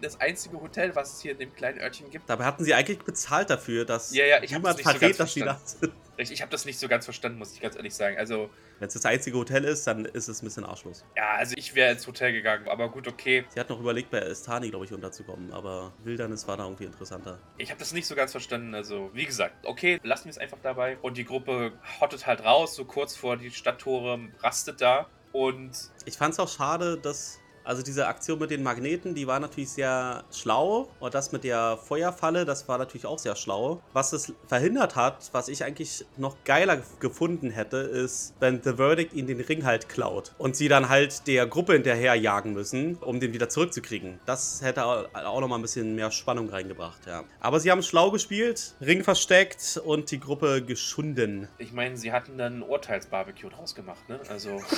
[0.00, 2.28] das einzige Hotel, was es hier in dem kleinen Örtchen gibt.
[2.28, 5.40] Dabei hatten sie eigentlich bezahlt dafür, dass Ja, ja, niemand so verrät, ganz dass sie
[5.40, 5.92] da sind.
[6.18, 8.18] Ich, ich habe das nicht so ganz verstanden, muss ich ganz ehrlich sagen.
[8.18, 11.04] Also, Wenn es das einzige Hotel ist, dann ist es ein bisschen arschlos.
[11.16, 13.44] ja, also ich wäre ins Hotel gegangen, aber gut, okay.
[13.48, 17.38] Sie hat noch überlegt, bei Estani, glaube ich, unterzukommen, aber Wildernis war da irgendwie interessanter.
[17.56, 18.74] Ich habe das nicht so ganz verstanden.
[18.74, 20.98] Also, wie gesagt, okay, lassen wir es einfach dabei.
[21.00, 25.08] Und die Gruppe hottet halt raus, so kurz vor die Stadttore, rastet da.
[25.32, 25.72] Und
[26.04, 27.38] Ich fand es auch schade, dass.
[27.64, 30.88] Also diese Aktion mit den Magneten, die war natürlich sehr schlau.
[31.00, 33.80] Und das mit der Feuerfalle, das war natürlich auch sehr schlau.
[33.92, 38.74] Was es verhindert hat, was ich eigentlich noch geiler gef- gefunden hätte, ist, wenn The
[38.74, 40.32] Verdict ihn den Ring halt klaut.
[40.38, 44.18] Und sie dann halt der Gruppe hinterher jagen müssen, um den wieder zurückzukriegen.
[44.26, 47.22] Das hätte au- auch noch mal ein bisschen mehr Spannung reingebracht, ja.
[47.40, 51.48] Aber sie haben schlau gespielt, Ring versteckt und die Gruppe geschunden.
[51.58, 54.18] ich meine, sie hatten dann ein Urteilsbarbecue draus gemacht, ne?
[54.28, 54.60] Also,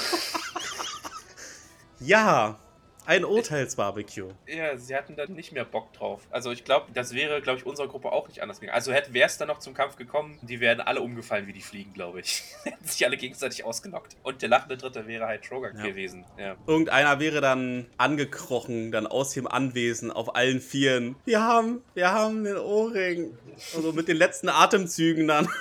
[2.00, 2.58] Ja,
[3.06, 4.28] ein Urteilsbarbecue.
[4.46, 6.22] ja, sie hatten dann nicht mehr Bock drauf.
[6.30, 8.74] Also, ich glaube, das wäre, glaube ich, unserer Gruppe auch nicht anders gegangen.
[8.74, 11.92] Also, wäre es dann noch zum Kampf gekommen, die wären alle umgefallen wie die Fliegen,
[11.92, 12.42] glaube ich.
[12.64, 14.16] Hätten sich alle gegenseitig ausgenockt.
[14.22, 15.84] Und der lachende Dritte wäre halt Trogan Ja.
[15.84, 16.24] gewesen.
[16.38, 16.56] Ja.
[16.66, 21.16] Irgendeiner wäre dann angekrochen, dann aus dem Anwesen auf allen Vieren.
[21.24, 23.36] Wir haben, wir haben den Ohrring.
[23.74, 25.48] Also mit den letzten Atemzügen dann.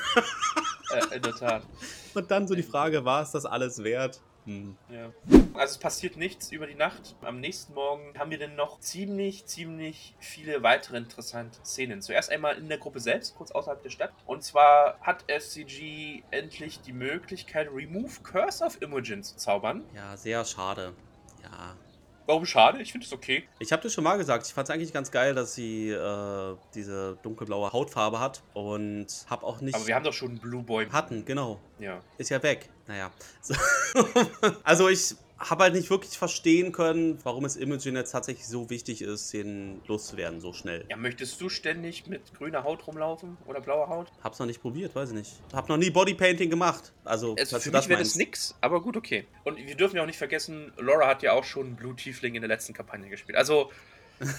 [1.11, 1.63] Äh, in der Tat.
[2.13, 4.21] Und dann so die Frage, war es das alles wert?
[4.45, 4.75] Hm.
[4.89, 5.11] Ja.
[5.53, 7.15] Also es passiert nichts über die Nacht.
[7.21, 12.01] Am nächsten Morgen haben wir dann noch ziemlich, ziemlich viele weitere interessante Szenen.
[12.01, 14.11] Zuerst einmal in der Gruppe selbst, kurz außerhalb der Stadt.
[14.25, 19.83] Und zwar hat FCG endlich die Möglichkeit, Remove Curse of Imogen zu zaubern.
[19.95, 20.93] Ja, sehr schade.
[22.25, 22.81] Warum schade?
[22.81, 23.43] Ich finde es okay.
[23.59, 24.47] Ich habe das schon mal gesagt.
[24.47, 28.41] Ich fand es eigentlich ganz geil, dass sie äh, diese dunkelblaue Hautfarbe hat.
[28.53, 29.75] Und habe auch nicht.
[29.75, 30.87] Aber wir haben doch schon einen Blue Boy.
[30.89, 31.59] hatten, genau.
[31.79, 31.99] Ja.
[32.17, 32.69] Ist ja weg.
[32.87, 33.11] Naja.
[33.41, 33.55] So.
[34.63, 35.15] also ich
[35.49, 39.81] habe halt nicht wirklich verstehen können, warum es Imogen jetzt tatsächlich so wichtig ist, den
[39.87, 40.85] loszuwerden so schnell.
[40.89, 44.11] Ja, möchtest du ständig mit grüner Haut rumlaufen oder blauer Haut?
[44.23, 45.31] Hab's noch nicht probiert, weiß ich nicht.
[45.53, 46.93] Hab noch nie Bodypainting gemacht.
[47.03, 49.25] Also, Also für mich wäre das nix, aber gut, okay.
[49.43, 52.41] Und wir dürfen ja auch nicht vergessen, Laura hat ja auch schon Blue Tiefling in
[52.41, 53.37] der letzten Kampagne gespielt.
[53.37, 53.71] Also.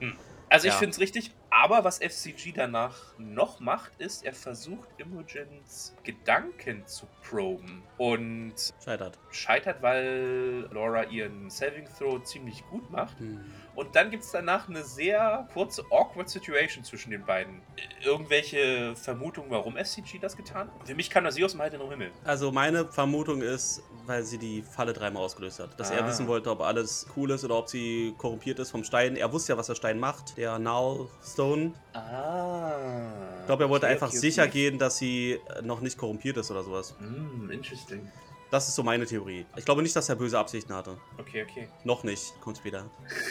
[0.00, 0.16] Hm.
[0.48, 0.78] Also ich Ja.
[0.78, 7.06] finde es richtig, aber was FCG danach noch macht, ist, er versucht Imogens Gedanken zu
[7.28, 9.18] proben und Scheitert.
[9.30, 13.18] scheitert, weil Laura ihren Saving Throw ziemlich gut macht.
[13.18, 13.40] Hm.
[13.74, 17.62] Und dann gibt es danach eine sehr kurze awkward Situation zwischen den beiden.
[18.02, 20.88] Irgendwelche Vermutungen, warum SCG das getan hat?
[20.88, 22.10] Für mich kam das sie aus dem heiteren Himmel.
[22.24, 25.78] Also meine Vermutung ist, weil sie die Falle dreimal ausgelöst hat.
[25.78, 26.08] Dass er Ah.
[26.08, 29.14] wissen wollte, ob alles cool ist oder ob sie korrumpiert ist vom Stein.
[29.16, 31.72] Er wusste ja, was der Stein macht, der Null Stone.
[31.92, 33.06] Ah.
[33.40, 34.50] Ich glaube, er wollte Okay, einfach okay, sicher okay.
[34.52, 36.94] gehen, dass sie äh, noch nicht korrumpiert ist oder sowas.
[36.98, 38.10] Hm, interesting.
[38.50, 39.44] Das ist so meine Theorie.
[39.56, 40.96] Ich glaube nicht, dass er böse Absichten hatte.
[41.18, 41.68] Okay, okay.
[41.84, 42.32] Noch nicht.
[42.40, 42.86] Kommt später.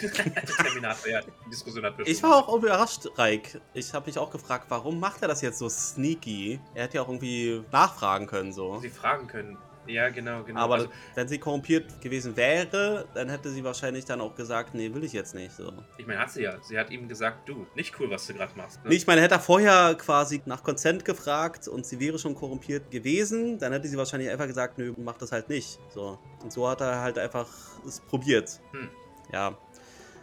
[0.62, 3.60] Terminator, ja, die Diskussion hat Ich war auch überrascht, Reik.
[3.74, 6.60] Ich habe mich auch gefragt, warum macht er das jetzt so sneaky?
[6.74, 8.78] Er hätte ja auch irgendwie nachfragen können, so.
[8.78, 9.58] Sie fragen können.
[9.88, 10.60] Ja, genau, genau.
[10.60, 14.92] Aber also, wenn sie korrumpiert gewesen wäre, dann hätte sie wahrscheinlich dann auch gesagt, nee,
[14.92, 15.52] will ich jetzt nicht.
[15.52, 15.72] So.
[15.96, 16.58] ich meine, hat sie ja.
[16.62, 18.82] Sie hat ihm gesagt, du, nicht cool, was du gerade machst.
[18.84, 18.90] ne?
[18.90, 22.90] Nee, ich meine, hätte er vorher quasi nach Consent gefragt und sie wäre schon korrumpiert
[22.90, 25.78] gewesen, dann hätte sie wahrscheinlich einfach gesagt, nö, mach das halt nicht.
[25.88, 26.18] So.
[26.42, 27.48] Und so hat er halt einfach
[27.86, 28.60] es probiert.
[28.72, 28.88] Hm.
[29.32, 29.56] Ja.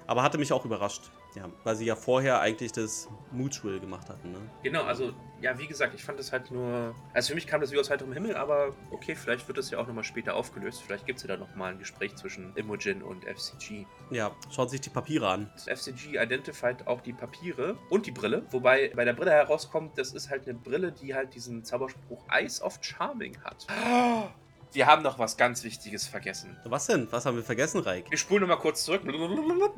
[0.07, 1.11] Aber hatte mich auch überrascht.
[1.35, 4.39] Ja, weil sie ja vorher eigentlich das Mutual gemacht hatten, ne?
[4.63, 6.95] Genau, also, ja, wie gesagt, ich fand das halt nur.
[7.13, 9.77] Also für mich kam das wie aus heiterem Himmel, aber okay, vielleicht wird das ja
[9.77, 10.81] auch nochmal später aufgelöst.
[10.81, 13.85] Vielleicht gibt es ja da nochmal ein Gespräch zwischen Imogen und FCG.
[14.11, 15.51] Ja, schaut sich die Papiere an.
[15.53, 18.43] Das FCG identified auch die Papiere und die Brille.
[18.51, 22.61] Wobei bei der Brille herauskommt, das ist halt eine Brille, die halt diesen Zauberspruch Eyes
[22.61, 23.67] of Charming hat.
[24.75, 26.57] Wir haben noch was ganz Wichtiges vergessen.
[26.65, 27.07] Was denn?
[27.09, 28.11] Was haben wir vergessen, Reik?
[28.11, 29.03] Wir spulen nochmal kurz zurück.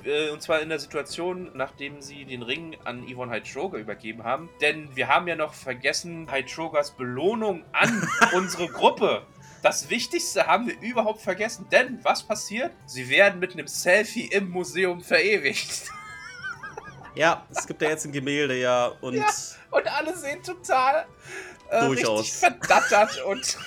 [0.03, 4.49] Äh, Und zwar in der Situation, nachdem sie den Ring an Yvonne Hytroga übergeben haben.
[4.60, 9.21] Denn wir haben ja noch vergessen, Hytrogas Belohnung an unsere Gruppe.
[9.62, 11.67] Das Wichtigste haben wir überhaupt vergessen.
[11.71, 12.71] Denn was passiert?
[12.88, 15.91] Sie werden mit einem Selfie im Museum verewigt.
[17.15, 19.25] Ja, es gibt ja jetzt ein Gemälde, ja, und Ja.
[19.71, 21.07] Und alle sehen total
[21.71, 22.19] äh, Durchaus.
[22.19, 23.57] richtig verdattert und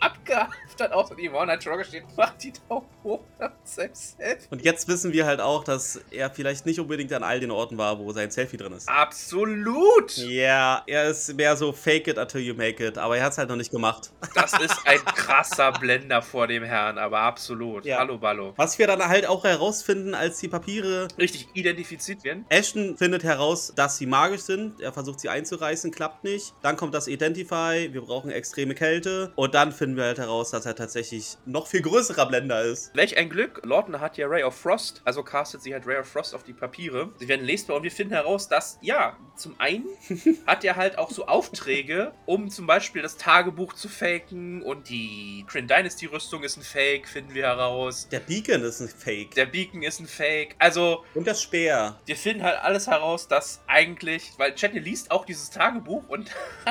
[0.00, 1.10] Abgas abgehaftert aus.
[1.10, 3.20] Und Yvonne Hytroga steht, macht die Daumen hoch
[3.64, 4.46] seinem Selfie.
[4.50, 7.78] Und jetzt wissen wir halt auch, dass er vielleicht nicht unbedingt an all den Orten
[7.78, 8.88] war, wo sein Selfie drin ist.
[8.88, 10.16] Absolut!
[10.16, 13.38] Ja, er ist mehr so fake it until you make it, aber er hat es
[13.38, 14.10] halt noch nicht gemacht.
[14.34, 17.84] Das ist ein krasser Blender vor dem Herrn, aber absolut.
[17.84, 17.98] Ja.
[17.98, 18.52] Hallo, Ballo.
[18.56, 21.08] Was wir dann halt auch herausfinden, als die Papiere.
[21.18, 22.44] Richtig identifiziert werden.
[22.48, 24.80] Ashton findet heraus, dass sie magisch sind.
[24.80, 26.54] Er versucht sie einzureißen, klappt nicht.
[26.62, 29.32] Dann kommt das Identify, wir brauchen extreme Kälte.
[29.36, 32.94] Und dann finden wir halt heraus, dass er tatsächlich noch viel größerer Blender ist.
[32.94, 36.06] Welch ein Glück, Lorton hat ja Ray of Frost, also castet sie halt Ray of
[36.08, 37.10] Frost auf die Papiere.
[37.18, 39.84] Sie werden lesbar und wir finden heraus, dass, ja, zum einen
[40.46, 45.44] hat er halt auch so Aufträge, um zum Beispiel das Tagebuch zu faken und die
[45.48, 48.08] Kryn Dynasty Rüstung ist ein Fake, finden wir heraus.
[48.10, 49.34] Der Beacon ist ein Fake.
[49.34, 50.54] Der Beacon ist ein Fake.
[50.58, 51.98] Also, Und das Speer.
[52.06, 56.30] wir finden halt alles heraus, dass eigentlich, weil Chatney liest auch dieses Tagebuch und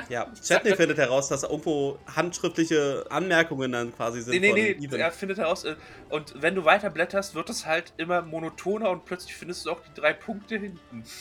[0.09, 5.11] Ja, Chatney findet heraus, dass irgendwo handschriftliche Anmerkungen dann quasi sind Nee, nee, nee, er
[5.11, 5.75] findet heraus, äh,
[6.09, 9.79] und wenn du weiter blätterst, wird es halt immer monotoner und plötzlich findest du auch
[9.81, 11.03] die drei Punkte hinten.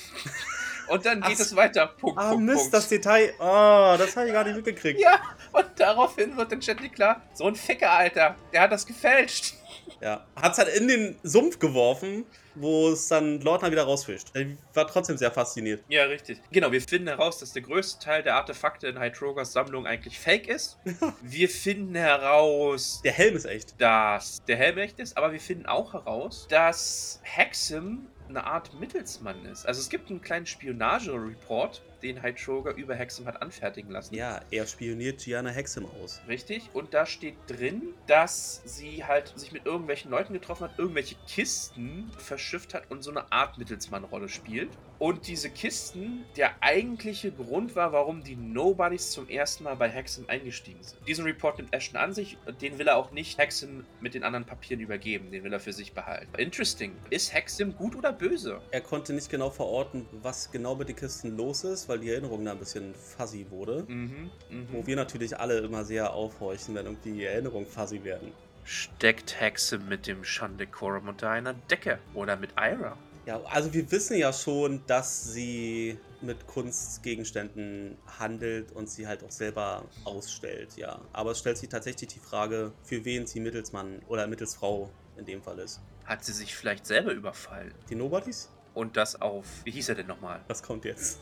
[0.89, 1.87] Und dann geht Ach, es weiter.
[1.87, 2.75] Punkt, Ah, Punkt, Mist, Punkt.
[2.75, 3.33] das Detail.
[3.39, 4.99] Oh, das habe ich gar nicht mitgekriegt.
[5.01, 5.21] Ja,
[5.53, 9.55] und daraufhin wird dann Chatney klar, so ein Ficker, Alter, der hat das gefälscht.
[10.01, 10.27] Ja.
[10.37, 12.25] Hat es halt in den Sumpf geworfen,
[12.55, 14.29] wo es dann Lordner wieder rausfischt.
[14.35, 15.83] Er war trotzdem sehr fasziniert.
[15.89, 16.41] Ja, richtig.
[16.53, 20.49] Genau, wir finden heraus, dass der größte Teil der Artefakte in Hytrogas Sammlung eigentlich fake
[20.49, 20.79] ist.
[21.23, 23.81] Wir finden heraus, Der Helm ist echt.
[23.81, 29.45] dass der Helm echt ist, aber wir finden auch heraus, dass Hexim eine Art Mittelsmann
[29.47, 29.67] ist.
[29.67, 34.15] Also es gibt einen kleinen Spionage-Report, den Hytroga über Hexim hat anfertigen lassen.
[34.15, 36.21] Ja, er spioniert Gianna Hexim aus.
[36.29, 36.71] Richtig.
[36.73, 42.11] Und da steht drin, dass sie halt sich mit irgendwelchen Leuten getroffen hat, irgendwelche Kisten
[42.19, 44.71] verschifft hat und so eine Art Mittelsmann-Rolle spielt.
[45.01, 50.27] Und diese Kisten, der eigentliche Grund war, warum die Nobodies zum ersten Mal bei Hexam
[50.29, 50.99] eingestiegen sind.
[51.09, 54.25] Diesen Report nimmt Ashton an sich und den will er auch nicht Hexam mit den
[54.25, 55.31] anderen Papieren übergeben.
[55.31, 56.29] Den will er für sich behalten.
[56.37, 56.93] Interesting.
[57.09, 58.61] Ist Hexam gut oder böse?
[58.73, 62.45] Er konnte nicht genau verorten, was genau mit den Kisten los ist, weil die Erinnerung
[62.45, 63.87] da ein bisschen fuzzy wurde.
[63.89, 64.31] Mhm.
[64.51, 64.69] mhm.
[64.71, 68.33] Wo wir natürlich alle immer sehr aufhorchen, wenn irgendwie die Erinnerungen fuzzy werden.
[68.65, 72.99] Steckt Hexam mit dem Shandekorum unter einer Decke oder mit Ira?
[73.27, 79.31] Ja, also wir wissen ja schon, dass sie mit Kunstgegenständen handelt und sie halt auch
[79.31, 81.01] selber ausstellt, ja.
[81.13, 85.43] Aber es stellt sich tatsächlich die Frage, für wen sie Mittelsmann oder Mittelsfrau in dem
[85.43, 85.81] Fall ist.
[86.05, 87.73] Hat sie sich vielleicht selber überfallen?
[87.89, 88.49] Die Nobodies?
[88.75, 90.41] Und das auf, wie hieß er denn nochmal?
[90.49, 91.21] Was kommt jetzt?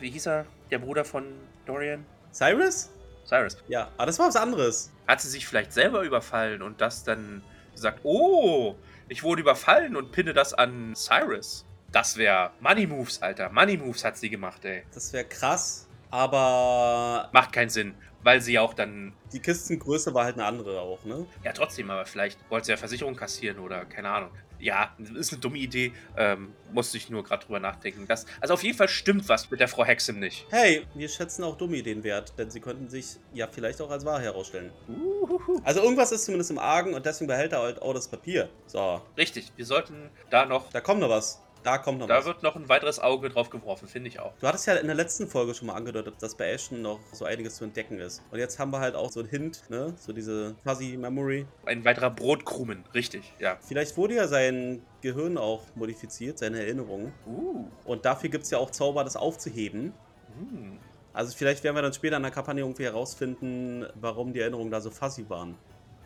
[0.00, 1.24] Wie hieß er, der Bruder von
[1.66, 2.06] Dorian?
[2.32, 2.90] Cyrus?
[3.24, 3.56] Cyrus.
[3.68, 4.90] Ja, aber das war was anderes.
[5.06, 7.42] Hat sie sich vielleicht selber überfallen und das dann
[7.74, 8.74] gesagt, oh,
[9.08, 11.66] ich wurde überfallen und pinne das an Cyrus.
[11.92, 13.50] Das wäre Money Moves, Alter.
[13.50, 14.82] Money Moves hat sie gemacht, ey.
[14.92, 17.28] Das wäre krass, aber.
[17.32, 19.12] Macht keinen Sinn, weil sie auch dann.
[19.32, 21.26] Die Kistengröße war halt eine andere auch, ne?
[21.44, 24.30] Ja, trotzdem, aber vielleicht wollte sie ja Versicherung kassieren oder keine Ahnung.
[24.58, 25.92] Ja, ist eine dumme Idee.
[26.16, 28.06] Ähm, musste ich nur gerade drüber nachdenken.
[28.08, 30.46] Das, also auf jeden Fall stimmt was mit der Frau Hexim nicht.
[30.50, 34.04] Hey, wir schätzen auch dumme Ideen wert, denn sie könnten sich ja vielleicht auch als
[34.04, 34.72] wahr herausstellen.
[34.88, 35.60] Uhuhu.
[35.64, 38.48] Also irgendwas ist zumindest im Argen und deswegen behält er halt auch das Papier.
[38.66, 40.70] So, Richtig, wir sollten da noch.
[40.70, 41.40] da kommt noch was.
[41.64, 42.26] Da kommt noch Da was.
[42.26, 44.34] wird noch ein weiteres Auge drauf geworfen, finde ich auch.
[44.38, 47.24] Du hattest ja in der letzten Folge schon mal angedeutet, dass bei Ashton noch so
[47.24, 48.22] einiges zu entdecken ist.
[48.30, 49.94] Und jetzt haben wir halt auch so einen Hint, ne?
[49.98, 51.46] So diese Fuzzy Memory.
[51.64, 53.56] Ein weiterer Brotkrumen, richtig, ja.
[53.66, 57.12] Vielleicht wurde ja sein Gehirn auch modifiziert, seine Erinnerungen.
[57.26, 57.64] Uh.
[57.84, 59.94] Und dafür gibt es ja auch Zauber, das aufzuheben.
[60.38, 60.78] Hm.
[61.14, 64.80] Also vielleicht werden wir dann später in der Kampagne irgendwie herausfinden, warum die Erinnerungen da
[64.80, 65.56] so fuzzy waren.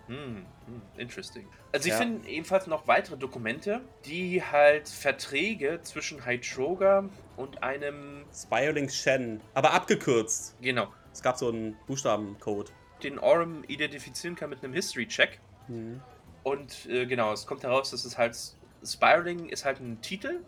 [0.08, 1.46] Hm, hm, interesting.
[1.72, 1.96] Also sie Ja.
[1.98, 9.40] finden ebenfalls noch weitere Dokumente, die halt Verträge zwischen Hydroga und einem, Spiraling Shen.
[9.54, 10.56] Aber abgekürzt.
[10.60, 12.72] genau, Es gab so einen Buchstabencode.
[13.02, 15.38] den Orem identifizieren kann mit einem History-Check.
[15.68, 16.00] Mhm.
[16.42, 18.36] Und äh, genau, es kommt heraus, dass es halt,
[18.82, 20.40] Spiraling ist halt ein Titel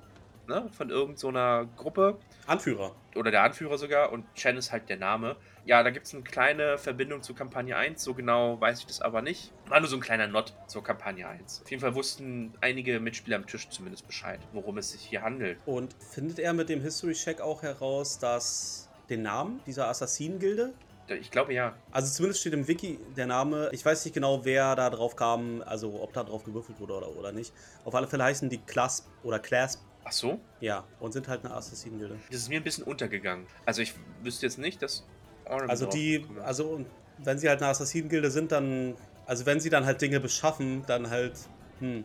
[0.51, 2.95] ne, von irgendeiner Gruppe Anführer.
[3.17, 5.37] oder der Anführer sogar und Chen ist halt der Name.
[5.65, 9.01] Ja, da gibt es eine kleine Verbindung zu Kampagne 1, so genau weiß ich das
[9.01, 9.53] aber nicht.
[9.67, 11.63] War nur so ein kleiner Not zur Kampagne 1.
[11.63, 15.59] Auf jeden Fall wussten einige Mitspieler am Tisch zumindest Bescheid, worum es sich hier handelt.
[15.67, 20.73] Und findet er mit dem History-Check auch heraus, dass den Namen dieser Assassinen-Gilde?
[21.21, 21.75] Ich glaube ja.
[21.91, 23.69] Also zumindest steht im Wiki der Name.
[23.73, 27.17] Ich weiß nicht genau, wer da drauf kam, also ob da drauf gewürfelt wurde oder,
[27.17, 27.53] oder nicht.
[27.85, 30.41] Auf alle Fälle heißen die Clasp oder Clasp, Ach so?
[30.61, 32.19] ja, und sind halt eine Assassinen-Gilde.
[32.31, 33.47] Das ist mir ein bisschen untergegangen.
[33.67, 35.05] Also ich wüsste jetzt nicht, dass
[35.45, 36.85] Orem Also die, also
[37.19, 41.11] wenn sie halt eine Assassinen-Gilde sind, dann, also wenn sie dann halt Dinge beschaffen, dann
[41.11, 41.35] halt,
[41.81, 42.05] hm,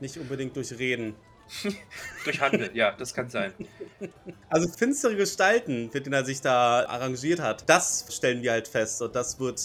[0.00, 1.14] nicht unbedingt durch Reden.
[2.24, 3.52] Durch Handel, ja, das kann sein.
[4.48, 9.02] Also finstere Gestalten, mit denen er sich da arrangiert hat, das stellen wir halt fest
[9.02, 9.60] und das wird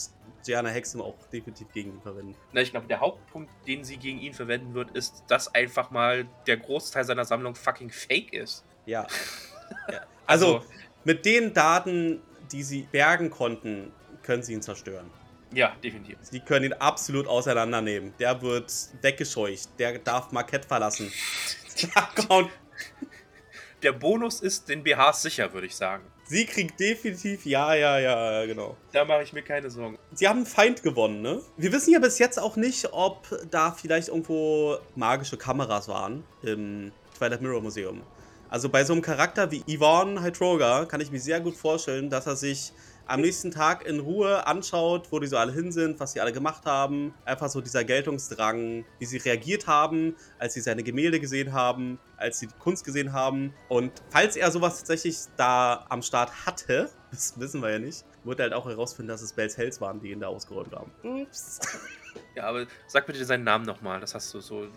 [0.45, 2.35] Gianna Hexam auch definitiv gegen ihn verwenden.
[2.51, 6.27] Na, ich glaube, der Hauptpunkt, den sie gegen ihn verwenden wird, ist, dass einfach mal
[6.47, 8.63] der Großteil seiner Sammlung fucking fake ist.
[8.85, 9.07] Ja.
[9.91, 10.01] ja.
[10.25, 10.63] Also,
[11.03, 12.21] mit den Daten,
[12.51, 13.91] die sie bergen konnten,
[14.23, 15.09] können sie ihn zerstören.
[15.51, 16.17] Ja, definitiv.
[16.31, 18.13] Die können ihn absolut auseinandernehmen.
[18.19, 18.71] Der wird
[19.01, 19.69] weggescheucht.
[19.79, 21.11] Der darf Marquette verlassen.
[23.81, 26.03] Der Bonus ist den BHs sicher, würde ich sagen.
[26.29, 28.77] Sie kriegt definitiv, ja, ja, ja, genau.
[28.93, 29.97] Da mache ich mir keine Sorgen.
[30.13, 31.41] Sie haben einen Feind gewonnen, ne?
[31.57, 36.91] Wir wissen ja bis jetzt auch nicht, ob da vielleicht irgendwo magische Kameras waren im
[37.17, 38.03] Twilight Mirror Museum.
[38.49, 42.25] Also bei so einem Charakter wie Yvonne Hydroga kann ich mir sehr gut vorstellen, dass
[42.25, 42.73] er sich
[43.09, 46.31] am nächsten Tag in Ruhe anschaut, wo die so alle hin sind, was sie alle
[46.31, 47.13] gemacht haben.
[47.25, 52.39] Einfach so dieser Geltungsdrang, wie sie reagiert haben, als sie seine Gemälde gesehen haben, als
[52.39, 53.53] sie die Kunst gesehen haben.
[53.67, 58.39] Und falls er sowas tatsächlich da am Start hatte, das wissen wir ja nicht, wird
[58.39, 60.91] er halt auch herausfinden, dass es Bells Hells waren, die ihn da ausgeräumt haben.
[61.03, 61.59] Ups.
[62.35, 63.99] Ja, aber sag bitte seinen Namen nochmal.
[63.99, 64.67] Das hast du so, äh,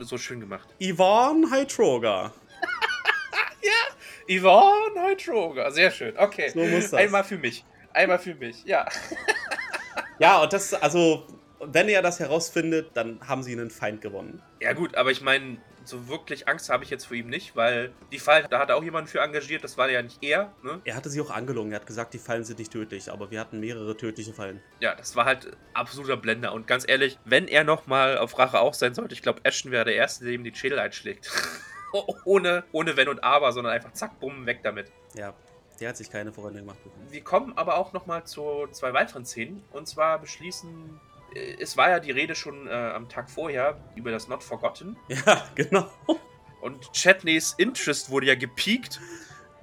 [0.00, 0.68] so schön gemacht.
[0.80, 2.32] Yvonne Hydroga.
[4.28, 5.70] Yvonne Hydroga.
[5.72, 6.16] Sehr schön.
[6.16, 6.48] Okay.
[6.50, 6.94] So muss das.
[6.94, 7.64] Einmal für mich.
[7.96, 8.64] Einmal für mich.
[8.64, 8.86] Ja.
[10.18, 11.26] Ja, und das, also,
[11.60, 14.42] wenn er das herausfindet, dann haben sie einen Feind gewonnen.
[14.62, 17.92] Ja, gut, aber ich meine, so wirklich Angst habe ich jetzt vor ihm nicht, weil
[18.12, 19.62] die Fallen, da hat auch jemand für engagiert.
[19.62, 20.54] Das war ja nicht er.
[20.62, 20.80] Ne?
[20.84, 21.70] Er hatte sie auch angelogen.
[21.70, 24.62] Er hat gesagt, die Fallen sind nicht tödlich, aber wir hatten mehrere tödliche Fallen.
[24.80, 26.54] Ja, das war halt absoluter Blender.
[26.54, 29.84] Und ganz ehrlich, wenn er nochmal auf Rache auch sein sollte, ich glaube, Ashton wäre
[29.84, 31.30] der Erste, der ihm die Schädel einschlägt.
[32.24, 34.90] ohne, ohne Wenn und Aber, sondern einfach zack, bumm, weg damit.
[35.14, 35.34] Ja,
[35.80, 36.78] der hat sich keine Freunde gemacht.
[37.10, 39.62] Wir kommen aber auch nochmal zu zwei weiteren Szenen.
[39.72, 41.00] Und zwar beschließen,
[41.34, 44.96] äh, es war ja die Rede schon äh, am Tag vorher über das Not Forgotten.
[45.08, 45.90] Ja, genau.
[46.60, 49.00] Und Chetneys Interest wurde ja gepiekt.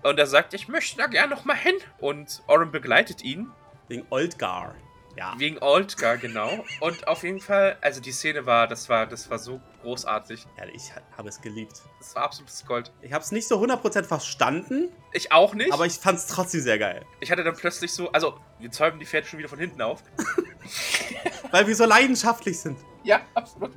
[0.04, 1.76] Und er sagt, ich möchte da gern noch mal hin.
[2.00, 3.52] Und Oren begleitet ihn.
[3.88, 4.76] Wegen Oldgar.
[5.16, 5.36] Ja.
[5.38, 6.66] Wegen Oldgar, genau.
[6.80, 10.46] Und auf jeden Fall, also die Szene war, das war, das war so großartig.
[10.58, 11.82] ja ich habe es geliebt.
[12.00, 12.92] Das war absolutes Gold.
[13.02, 15.72] Ich habe es nicht so 100% verstanden, Ich auch nicht.
[15.72, 17.06] aber ich fand es trotzdem sehr geil.
[17.20, 20.02] ich hatte dann plötzlich so, also wir zäumen die Pferde schon wieder von hinten auf.
[21.52, 22.80] Weil wir so leidenschaftlich sind.
[23.04, 23.72] Ja, absolut.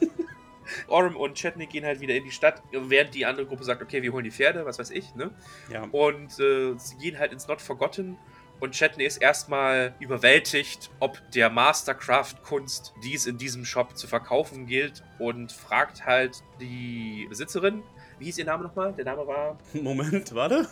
[0.88, 4.02] Orm und Chetney gehen halt wieder in die Stadt, während die andere Gruppe sagt, okay,
[4.02, 5.30] wir holen die Pferde, was weiß ich, ne?
[5.70, 5.84] Ja.
[5.84, 8.18] Und äh, sie gehen halt ins Not Forgotten
[8.62, 14.66] und Chetney ist erstmal überwältigt, ob der Mastercraft-Kunst, die es in diesem Shop zu verkaufen
[14.66, 17.82] gilt und fragt halt die Besitzerin,
[18.20, 18.92] wie hieß ihr Name nochmal?
[18.92, 20.68] Der Name war Moment, warte.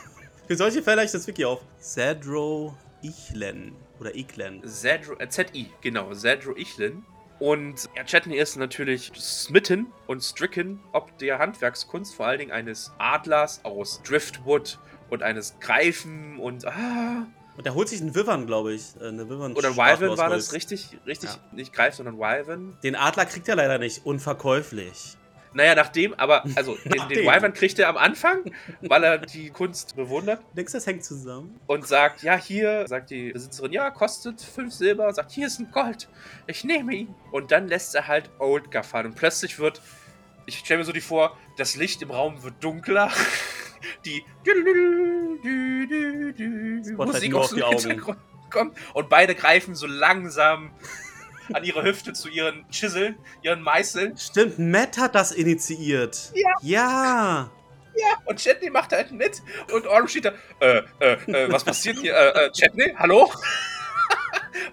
[0.47, 1.62] Für solche Fälle ich das Wiki auf.
[1.80, 3.74] Cedro Ichlen.
[3.99, 4.62] Oder Iklen.
[4.64, 7.05] Zedro, äh, ZI, genau, Zedro Ichlin.
[7.41, 12.93] Und ja, Chetney ist natürlich smitten und stricken, ob der Handwerkskunst, vor allen Dingen eines
[12.99, 14.78] Adlers aus Driftwood
[15.09, 17.26] und eines Greifen und ah,
[17.61, 18.97] Und der holt sich einen Wyvern, glaube ich.
[18.99, 21.37] Äh, Eine Wyvern oder Wyvern war das richtig, richtig, Ja.
[21.53, 22.79] nicht Greif, sondern Wyvern.
[22.83, 24.07] Den Adler kriegt er leider nicht.
[24.07, 25.19] Unverkäuflich.
[25.53, 27.27] Naja, nachdem, aber, also, den, den.
[27.27, 28.51] Wyvern kriegt er am Anfang,
[28.81, 31.61] weil er die Kunst bewundert Denkst das hängt zusammen?
[31.67, 35.71] und sagt, ja, hier, sagt die Besitzerin, ja, kostet 5 Silber, sagt, hier ist ein
[35.71, 36.09] Gold,
[36.47, 37.15] ich nehme ihn.
[37.31, 39.83] Und dann lässt er halt Oldgar fahren und plötzlich wird,
[40.47, 43.11] ich stelle mir so die vor, das Licht im Raum wird dunkler,
[44.07, 44.25] die
[45.45, 47.78] Musik nur aus auf dem die Augen.
[47.78, 48.18] Hintergrund
[48.51, 50.72] kommt und beide greifen so langsam
[51.53, 56.32] an ihre Hüfte zu ihren Chiseln, ihren Meißeln Stimmt, Matt hat das initiiert.
[56.34, 56.53] Ja.
[56.62, 57.51] Ja.
[58.24, 62.14] und Chetney macht halt mit und Orm steht da, äh, äh, äh, was passiert hier?
[62.14, 63.30] Äh, äh, Chetney, hallo?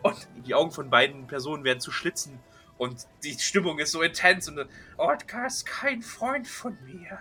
[0.04, 0.16] und
[0.46, 2.40] die Augen von beiden Personen werden zu Schlitzen
[2.78, 4.68] und die Stimmung ist so intens und
[4.98, 7.20] Otkar ist kein Freund von mir.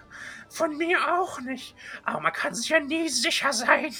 [0.49, 1.75] Von mir auch nicht.
[2.05, 3.95] Aber man kann sich ja nie sicher sein.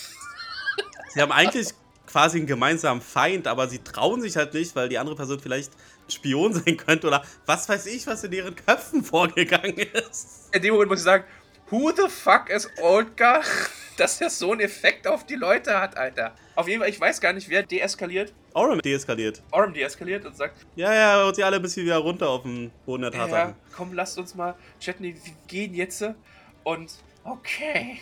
[1.09, 1.69] Sie haben eigentlich
[2.07, 5.73] quasi einen gemeinsamen Feind, aber sie trauen sich halt nicht, weil die andere Person vielleicht
[6.09, 10.49] Spion sein könnte oder was weiß ich, was in ihren Köpfen vorgegangen ist.
[10.53, 11.25] In dem Moment muss ich sagen,
[11.71, 13.43] who the fuck is Oldgar,
[13.97, 16.35] dass er so einen Effekt auf die Leute hat, Alter.
[16.55, 18.33] Auf jeden Fall, ich weiß gar nicht, wer deeskaliert.
[18.55, 19.43] Oram deeskaliert.
[19.51, 22.71] Orm deeskaliert und sagt, Ja, ja, und sie alle ein bisschen wieder runter auf den
[22.87, 23.55] Boden der Ja, Tatsachen.
[23.75, 26.03] komm, lasst uns mal Chetney, wir gehen jetzt.
[26.65, 26.91] Und
[27.25, 27.99] okay.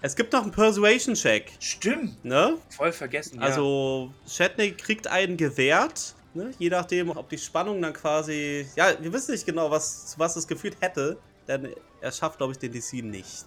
[0.00, 2.24] Es gibt noch einen Persuasion-Check, Stimmt.
[2.24, 2.58] ne?
[2.70, 3.36] Voll vergessen.
[3.40, 3.46] Ja.
[3.46, 6.50] Also, Shatney kriegt einen gewährt, ne?
[6.58, 8.66] je nachdem, ob die Spannung dann quasi.
[8.76, 11.18] Ja, wir wissen nicht genau, was, zu was es geführt hätte,
[11.48, 13.46] denn er schafft, glaube ich, den DC nicht.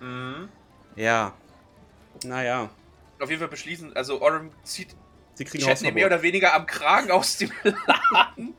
[0.00, 0.48] Mhm.
[0.96, 1.34] Ja.
[2.24, 2.70] Naja,
[3.20, 4.96] Auf jeden Fall beschließen, also Orm zieht
[5.34, 7.52] sie kriegen Chetney mehr oder weniger am Kragen aus dem
[8.10, 8.54] Laden.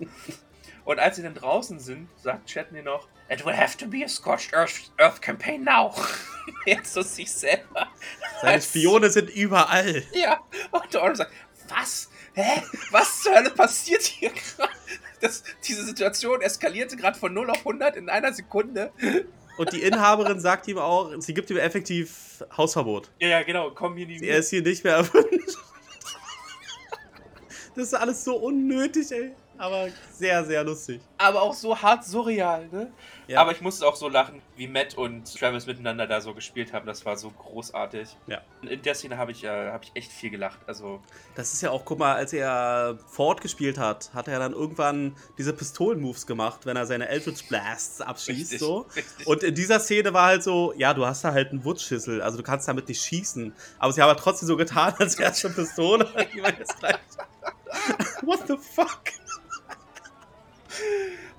[0.86, 4.08] Und als sie dann draußen sind, sagt Chetney noch, It will have to be a
[4.08, 5.94] scorched earth, earth campaign now.
[6.66, 7.88] Jetzt so sich selber.
[8.42, 10.04] Seine Spione sind überall.
[10.14, 10.40] Ja,
[10.72, 11.32] und Orm sagt,
[11.68, 12.10] was?
[12.34, 12.64] Hä?
[12.92, 14.74] Was zur Hölle passiert hier gerade?
[15.68, 18.92] Diese Situation eskalierte gerade von 0 auf 100 in einer Sekunde.
[19.58, 23.12] Und die Inhaberin sagt ihm auch, sie gibt ihm effektiv Hausverbot.
[23.20, 25.58] Ja, ja, genau, komm hier nie Er ist hier nicht mehr erwünscht.
[27.76, 29.32] Das ist alles so unnötig, ey.
[29.60, 31.02] Aber sehr, sehr lustig.
[31.18, 32.94] Aber auch so hart surreal, ne?
[33.28, 33.42] Ja.
[33.42, 36.88] Aber ich musste auch so lachen, wie Matt und Travis miteinander da so gespielt haben.
[36.88, 38.16] Das war so großartig.
[38.28, 38.42] Ja.
[38.62, 40.60] In der Szene habe ich, äh, hab ich echt viel gelacht.
[40.66, 41.02] Also,
[41.36, 45.14] Das ist ja auch, guck mal, als er Ford gespielt hat, hat er dann irgendwann
[45.38, 48.54] diese Pistolen-Moves gemacht, wenn er seine Eldritch Blasts abschießt.
[48.54, 48.88] Richtig, so.
[48.96, 49.28] richtig.
[49.28, 52.38] Und in dieser Szene war halt so, ja, du hast da halt einen Wutzschüssel, also
[52.38, 53.54] du kannst damit nicht schießen.
[53.78, 56.10] Aber sie haben halt trotzdem so getan, als wäre es eine Pistole.
[58.24, 59.19] What the fuck?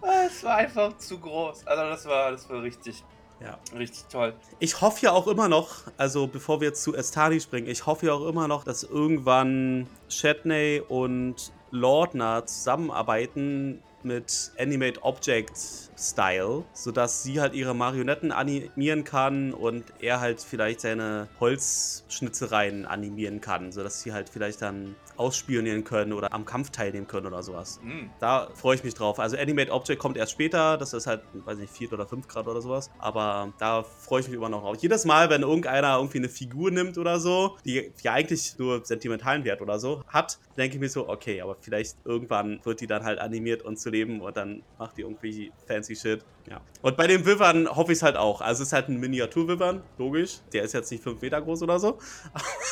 [0.03, 1.67] Ah, es war einfach zu groß.
[1.67, 3.05] Also, das war, das war richtig,
[3.41, 3.59] Ja.
[3.77, 4.35] richtig toll.
[4.59, 5.69] Ich hoffe ja auch immer noch,
[5.99, 9.87] also bevor wir jetzt zu Estani springen, ich hoffe ja auch immer noch, dass irgendwann
[10.09, 15.57] Shatney und Lordner zusammenarbeiten mit Animate Object
[16.01, 23.41] Style, sodass sie halt ihre Marionetten animieren kann und er halt vielleicht seine Holzschnitzereien animieren
[23.41, 27.79] kann, sodass sie halt vielleicht dann ausspionieren können oder am Kampf teilnehmen können oder sowas.
[27.83, 28.09] Hm.
[28.21, 29.19] Da freue ich mich drauf.
[29.19, 32.49] Also Animate Object kommt erst später, das ist halt, weiß nicht, 4 oder 5 Grad
[32.49, 32.91] oder sowas.
[32.99, 34.79] Aber da freue ich mich immer noch drauf.
[34.81, 39.45] Jedes Mal, wenn irgendeiner irgendwie eine Figur nimmt oder so, die ja eigentlich nur sentimentalen
[39.45, 43.05] Wert oder so hat, denke ich mir so, okay, aber vielleicht irgendwann wird die dann
[43.05, 46.25] halt animiert und zu leben und dann macht die irgendwie fancy Shit.
[46.49, 46.61] Ja.
[46.83, 48.41] Und bei dem Wivern hoffe ich es halt auch.
[48.41, 50.39] Also es ist halt ein Miniatur-Wivern, logisch.
[50.53, 51.99] Der ist jetzt nicht 5 Meter groß oder so.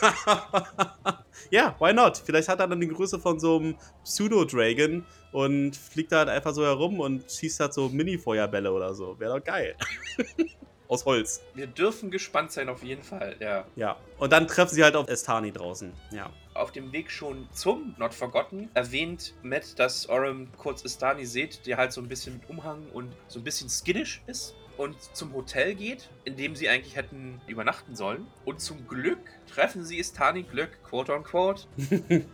[1.50, 2.22] ja, why not?
[2.24, 6.54] Vielleicht hat er dann die Größe von so einem Pseudo-Dragon und fliegt da halt einfach
[6.54, 9.18] so herum und schießt halt so Mini-Feuerbälle oder so.
[9.18, 9.76] Wäre doch geil.
[10.88, 11.42] aus Holz.
[11.54, 13.64] Wir dürfen gespannt sein, auf jeden Fall, ja.
[13.76, 13.96] Ja.
[14.18, 15.92] Und dann treffen sie halt auf Estani draußen.
[16.10, 16.30] Ja.
[16.54, 21.76] Auf dem Weg schon zum Not Forgotten erwähnt Matt, dass Orem kurz Istani sieht, der
[21.76, 25.74] halt so ein bisschen mit Umhang und so ein bisschen skiddish ist und zum Hotel
[25.74, 28.26] geht, in dem sie eigentlich hätten übernachten sollen.
[28.44, 29.18] Und zum Glück
[29.52, 31.64] treffen sie Istani Glück, quote unquote.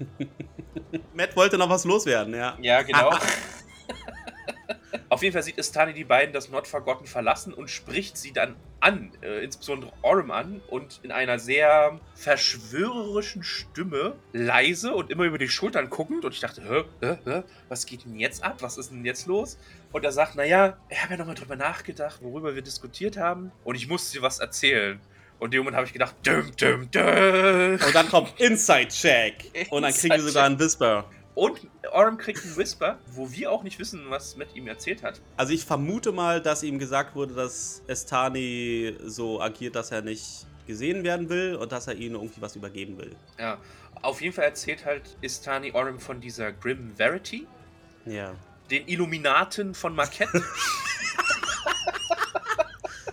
[1.14, 2.56] Matt wollte noch was loswerden, ja.
[2.60, 3.14] Ja, genau.
[5.14, 8.56] Auf jeden Fall sieht Istani die beiden das Not Forgotten verlassen und spricht sie dann
[8.80, 15.38] an, äh, insbesondere Orem an und in einer sehr verschwörerischen Stimme, leise und immer über
[15.38, 16.24] die Schultern guckend.
[16.24, 18.56] Und ich dachte, hä, hä, hä, was geht denn jetzt ab?
[18.58, 19.56] Was ist denn jetzt los?
[19.92, 23.76] Und er sagt, naja, ich habe ja nochmal drüber nachgedacht, worüber wir diskutiert haben und
[23.76, 24.98] ich musste dir was erzählen.
[25.38, 27.78] Und in dem Moment habe ich gedacht, düm, düm, düm.
[27.86, 29.68] Und dann kommt Inside Check.
[29.70, 31.08] Und dann kriegen wir sogar einen Whisper.
[31.34, 31.60] Und
[31.90, 35.20] Orem kriegt einen Whisper, wo wir auch nicht wissen, was Matt ihm erzählt hat.
[35.36, 40.46] Also ich vermute mal, dass ihm gesagt wurde, dass Estani so agiert, dass er nicht
[40.68, 43.16] gesehen werden will und dass er ihnen irgendwie was übergeben will.
[43.38, 43.58] Ja,
[44.00, 47.46] auf jeden Fall erzählt halt Istani Orem von dieser Grim Verity,
[48.06, 48.32] Ja.
[48.70, 50.42] den Illuminaten von Marquette.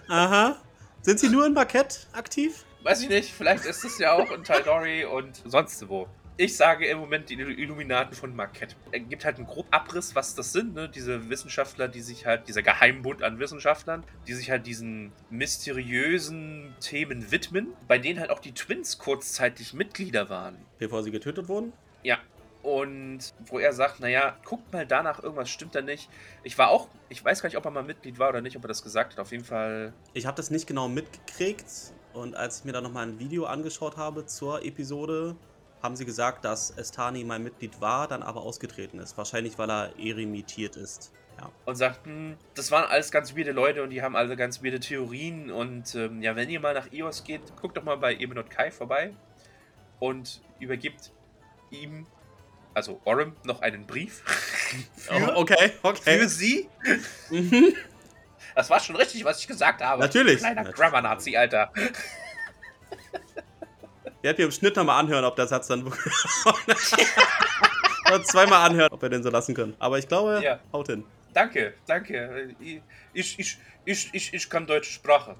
[0.08, 0.58] Aha.
[1.02, 2.66] Sind sie nur in Marquette aktiv?
[2.84, 6.08] Weiß ich nicht, vielleicht ist es ja auch in Taldori und sonst wo.
[6.38, 8.76] Ich sage im Moment die Illuminaten von Marquette.
[8.92, 10.90] Er gibt halt einen groben Abriss, was das sind, ne?
[10.90, 17.32] Diese Wissenschaftler, die sich halt, dieser Geheimbund an Wissenschaftlern, die sich halt diesen mysteriösen Themen
[17.32, 20.58] widmen, bei denen halt auch die Twins kurzzeitig Mitglieder waren.
[20.80, 21.74] Bevor sie getötet wurden?
[22.04, 22.18] Ja.
[22.64, 26.10] Und wo er sagt, naja, guckt mal danach, irgendwas stimmt da nicht.
[26.44, 28.64] Ich war auch, ich weiß gar nicht, ob er mal Mitglied war oder nicht, ob
[28.64, 29.20] er das gesagt hat.
[29.20, 29.94] Auf jeden Fall.
[30.14, 31.66] Ich habe das nicht genau mitgekriegt.
[32.14, 35.36] Und als ich mir dann nochmal ein Video angeschaut habe zur Episode,
[35.82, 39.18] haben sie gesagt, dass Estani mein Mitglied war, dann aber ausgetreten ist.
[39.18, 41.12] Wahrscheinlich, weil er eremitiert ist.
[41.40, 41.50] Ja.
[41.66, 44.80] Und sagt, hm, das waren alles ganz weirde Leute und die haben alle ganz weirde
[44.80, 45.52] Theorien.
[45.52, 48.70] Und ähm, ja, wenn ihr mal nach Ios geht, guckt doch mal bei Ebenot Kai
[48.70, 49.14] vorbei
[50.00, 51.12] und übergibt
[51.72, 52.06] ihm,
[52.74, 54.24] also Orem, noch einen Brief.
[55.10, 56.28] Oh, okay, Für okay.
[56.28, 56.70] sie.
[57.30, 57.74] Mhm.
[58.56, 60.02] Das war schon richtig, was ich gesagt habe.
[60.02, 60.38] Natürlich.
[60.38, 60.64] Kleiner.
[60.64, 61.74] Grammar-Nazi, Alter.
[64.24, 66.14] Ihr hättet mir im Schnitt nochmal anhören, ob der Satz dann wirklich.
[68.26, 69.74] Zweimal anhören, ob wir den so lassen können.
[69.80, 70.60] Aber ich glaube, Ja.
[70.74, 71.04] haut hin.
[71.34, 72.50] Danke, danke.
[73.14, 75.36] Ich, ich, ich, ich, ich kann deutsche Sprache.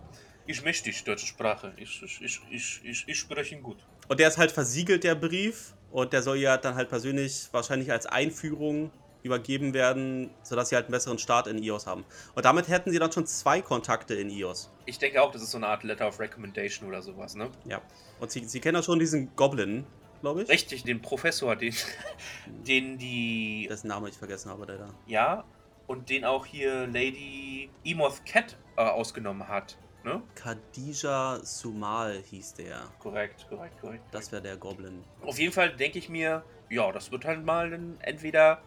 [0.48, 1.74] Ich möchte deutsche Sprache.
[1.78, 3.78] Ich, ich, ich, ich, ich, ich spreche ihn gut.
[4.08, 5.74] Und der ist halt versiegelt, der Brief.
[5.92, 8.92] Und der soll ja dann halt persönlich wahrscheinlich als Einführung
[9.24, 12.06] übergeben werden, sodass sie halt einen besseren Start in iOS haben.
[12.36, 14.72] Und damit hätten sie dann schon zwei Kontakte in iOS.
[14.86, 17.50] Ich denke auch, das ist so eine Art Letter of Recommendation oder sowas, ne?
[17.66, 17.82] Ja.
[18.20, 19.86] Und sie, sie kennen ja schon diesen Goblin,
[20.22, 20.50] glaube ich.
[20.50, 21.74] Richtig, den Professor, den,
[22.68, 23.68] den die.
[23.70, 24.90] Dessen Name ich vergessen habe, der da.
[25.08, 25.44] Ja,
[25.88, 29.78] und den auch hier Lady Emoth Cat äh, ausgenommen hat.
[30.04, 30.22] Ne?
[30.34, 32.88] Khadija Sumal hieß der.
[33.00, 34.04] Korrekt, korrekt, korrekt.
[34.12, 35.04] Das wäre der Goblin.
[35.22, 38.64] Auf jeden Fall denke ich mir, ja, das wird halt mal entweder,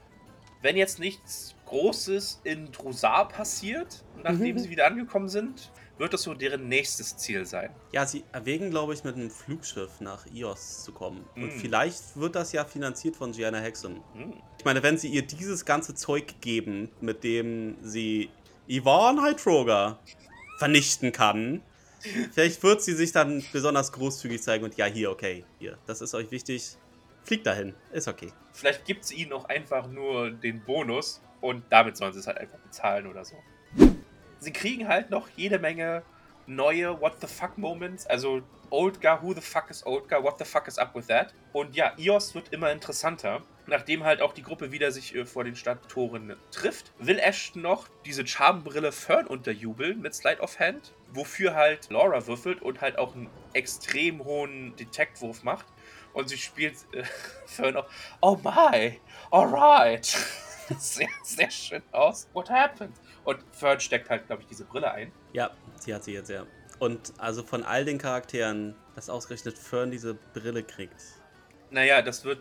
[0.65, 6.33] wenn jetzt nichts Großes in Drusar passiert, nachdem sie wieder angekommen sind, wird das so
[6.33, 7.69] deren nächstes Ziel sein.
[7.93, 11.27] Ja, sie erwägen, glaube ich, mit einem Flugschiff nach Ios zu kommen.
[11.37, 11.61] Und Mm.
[11.61, 14.01] vielleicht wird das ja finanziert von Gianna Hexen.
[14.15, 14.33] Hm.
[14.59, 18.31] Ich meine, wenn sie ihr dieses ganze Zeug geben, mit dem sie
[18.67, 19.99] Yvonne Hydroga
[20.59, 21.61] vernichten kann,
[22.33, 26.15] vielleicht wird sie sich dann besonders großzügig zeigen und ja, hier, okay, hier, das ist
[26.15, 26.79] euch wichtig.
[27.25, 28.33] Fliegt dahin, ist okay.
[28.53, 32.39] Vielleicht gibt es ihnen auch einfach nur den Bonus und damit sollen sie es halt
[32.39, 33.37] einfach bezahlen oder so.
[34.39, 36.03] Sie kriegen halt noch jede Menge
[36.47, 40.69] neue What the fuck Moments, also Oldgar, who the fuck is Oldgar, what the fuck
[40.69, 41.33] is up with that?
[41.53, 43.43] Und ja, Ios wird immer interessanter.
[43.67, 47.89] Nachdem halt auch die Gruppe wieder sich äh, vor den Stadttoren trifft, will Ashton noch
[48.05, 53.15] diese Charmbrille Fern unterjubeln mit Slide of Hand, wofür halt Laura würfelt und halt auch
[53.15, 55.67] einen extrem hohen Detektwurf macht.
[56.15, 57.05] Und sie spielt äh,
[57.47, 57.87] Fern auch,
[58.23, 59.01] oh my,
[59.31, 60.07] alright.
[60.79, 62.29] sehr, sehr schön aus.
[62.33, 62.97] What happened?
[63.25, 65.13] Und Fern steckt halt, glaube ich, diese Brille ein.
[65.33, 66.47] Ja, sie hat sie jetzt, ja.
[66.79, 70.95] Und also von all den Charakteren, dass ausgerechnet Fern diese Brille kriegt.
[71.71, 72.41] Naja, das wird,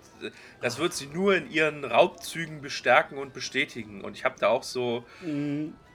[0.61, 4.03] das wird sie nur in ihren Raubzügen bestärken und bestätigen.
[4.03, 5.05] Und ich habe da auch so,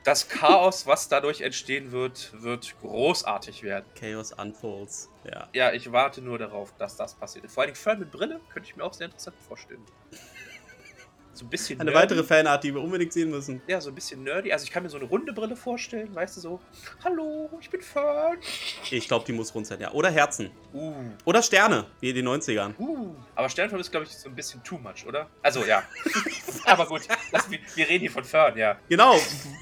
[0.09, 3.92] das Chaos, was dadurch entstehen wird, wird großartig werden.
[3.94, 5.50] Chaos Unfolds, ja.
[5.54, 7.50] Ja, ich warte nur darauf, dass das passiert.
[7.50, 9.84] Vor allem Fern mit Brille könnte ich mir auch sehr interessant vorstellen.
[11.39, 12.03] So ein bisschen Eine nerdy.
[12.03, 13.62] weitere Fanart, die wir unbedingt sehen müssen.
[13.68, 14.53] Ja, so ein bisschen nerdy.
[14.53, 16.61] Also ich kann mir so eine runde Brille vorstellen, weißt du so.
[17.05, 18.39] Hallo, ich bin Fern.
[18.91, 19.93] Ich glaube, die muss rund sein, ja.
[19.93, 20.51] Oder Herzen.
[20.74, 20.93] Uh,
[21.24, 22.74] Oder Sterne, wie in den 90ern.
[22.80, 23.14] uh.
[23.36, 25.28] Aber Sternförmig ist, glaube ich, so ein bisschen too much, oder?
[25.41, 25.84] Also, ja.
[26.64, 28.76] aber gut, das, wir, wir reden hier von Fern, ja.
[28.89, 29.14] Genau,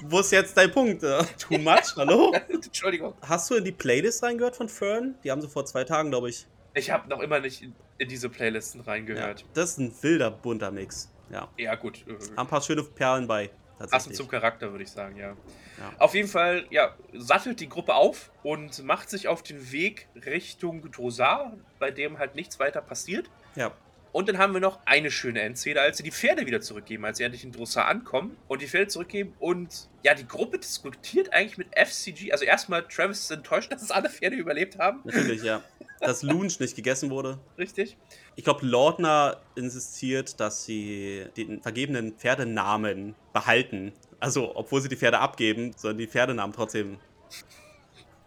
[0.05, 1.03] wo ist jetzt dein Punkt?
[1.03, 2.33] Äh, Too much, hallo?
[2.49, 3.13] Entschuldigung.
[3.21, 5.13] Hast du in die Playlist reingehört von Fern?
[5.23, 6.47] Die haben sie vor zwei Tagen, glaube ich.
[6.73, 8.87] Ich habe noch immer nicht in, in diese Playlisten Ja.
[8.91, 9.45] reingehört.
[9.53, 11.11] Das ist ein wilder, bunter Mix.
[11.29, 11.49] Ja.
[11.57, 12.05] Ja, gut.
[12.07, 13.49] Haben ein paar schöne Perlen bei.
[13.89, 15.29] passend zum Charakter, würde ich sagen, ja.
[15.29, 15.93] Ja.
[15.99, 20.89] Auf jeden Fall, ja, sattelt die Gruppe auf und macht sich auf den Weg Richtung
[20.91, 23.29] Drosar, bei dem halt nichts weiter passiert.
[23.55, 23.71] ja.
[24.13, 27.19] Und dann haben wir noch eine schöne Endszene, als sie die Pferde wieder zurückgeben, als
[27.19, 29.35] sie endlich in Drossar ankommen und die Pferde zurückgeben.
[29.37, 32.31] Und ja, die Gruppe diskutiert eigentlich mit FCG.
[32.31, 35.01] Also erstmal, Travis ist enttäuscht, dass es alle Pferde überlebt haben.
[35.03, 35.61] Natürlich, ja.
[35.99, 37.39] Dass Lunch nicht gegessen wurde.
[37.57, 37.97] Richtig.
[38.35, 43.93] Ich glaube, Lordner insistiert, dass sie den vergebenen Pferdenamen behalten.
[44.19, 46.99] Also, obwohl sie die Pferde abgeben, sollen die Pferdenamen trotzdem.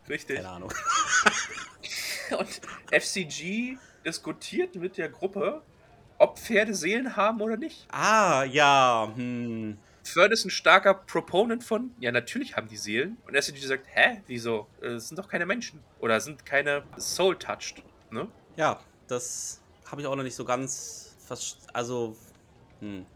[0.08, 0.36] Richtig.
[0.36, 0.72] Keine Ahnung.
[2.38, 2.60] Und
[2.90, 5.62] FCG diskutiert mit der Gruppe,
[6.18, 7.86] ob Pferde Seelen haben oder nicht.
[7.90, 9.12] Ah, ja.
[9.14, 9.78] Hm.
[10.02, 13.16] Ferd ist ein starker Proponent von, ja, natürlich haben die Seelen.
[13.26, 14.66] Und FCG sagt, hä, wieso?
[14.82, 15.80] Äh, Es sind doch keine Menschen.
[16.00, 17.82] Oder sind keine Soul-touched.
[18.10, 18.28] Ne?
[18.56, 21.16] Ja, das habe ich auch noch nicht so ganz.
[21.72, 22.16] Also,
[22.80, 23.06] hm.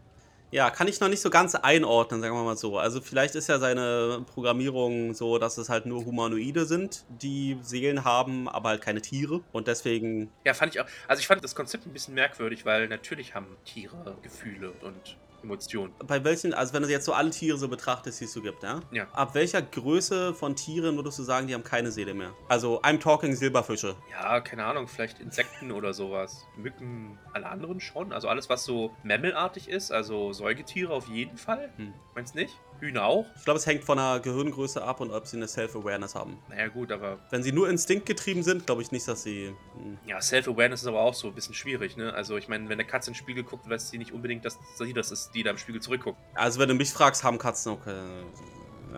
[0.51, 2.77] Ja, kann ich noch nicht so ganz einordnen, sagen wir mal so.
[2.77, 8.05] Also, vielleicht ist ja seine Programmierung so, dass es halt nur Humanoide sind, die Seelen
[8.05, 9.41] haben, aber halt keine Tiere.
[9.51, 10.85] Und deswegen Ja, fand ich auch.
[11.09, 15.93] Also ich fand das Konzept ein bisschen merkwürdig, weil natürlich haben Tiere Gefühle und Emotionen.
[16.05, 18.63] Bei welchen, also wenn du jetzt so alle Tiere so betrachtest, die es so gibt,
[18.63, 18.81] ja?
[18.91, 19.07] Ja.
[19.13, 22.33] Ab welcher Größe von Tieren würdest du sagen, die haben keine Seele mehr?
[22.49, 23.95] Also, I'm talking Silberfische.
[24.11, 26.45] Ja, keine Ahnung, vielleicht Insekten oder sowas.
[26.57, 28.11] Mücken, alle anderen schon.
[28.11, 31.71] Also alles, was so Memmelartig ist, also Säugetiere auf jeden Fall.
[31.77, 31.93] Hm.
[32.15, 32.59] Meinst du nicht?
[32.85, 33.25] Hühner auch?
[33.35, 36.37] Ich glaube, es hängt von der Gehirngröße ab und ob sie eine Self-Awareness haben.
[36.49, 39.53] Naja, gut, aber Wenn sie nur instinktgetrieben sind, glaube ich nicht, dass sie.
[39.77, 42.13] hm, ja, Self-Awareness ist aber auch so ein bisschen schwierig, ne?
[42.13, 44.57] Also ich meine, wenn eine Katze in den Spiegel guckt, weiß sie nicht unbedingt, dass
[44.77, 46.17] sie das ist, die da im Spiegel zurückguckt.
[46.33, 47.93] Also, wenn du mich fragst, haben Katzen okay.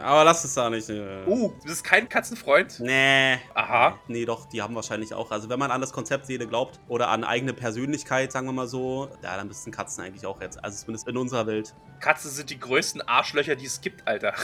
[0.01, 0.89] Aber lass es da nicht.
[0.89, 1.23] äh.
[1.25, 2.79] Uh, du bist kein Katzenfreund?
[2.79, 3.37] Nee.
[3.53, 3.97] Aha.
[4.07, 5.31] Nee, doch, die haben wahrscheinlich auch.
[5.31, 8.67] Also, wenn man an das Konzept Seele glaubt oder an eigene Persönlichkeit, sagen wir mal
[8.67, 10.63] so, ja, dann müssten Katzen eigentlich auch jetzt.
[10.63, 11.73] Also, zumindest in unserer Welt.
[11.99, 14.33] Katzen sind die größten Arschlöcher, die es gibt, Alter.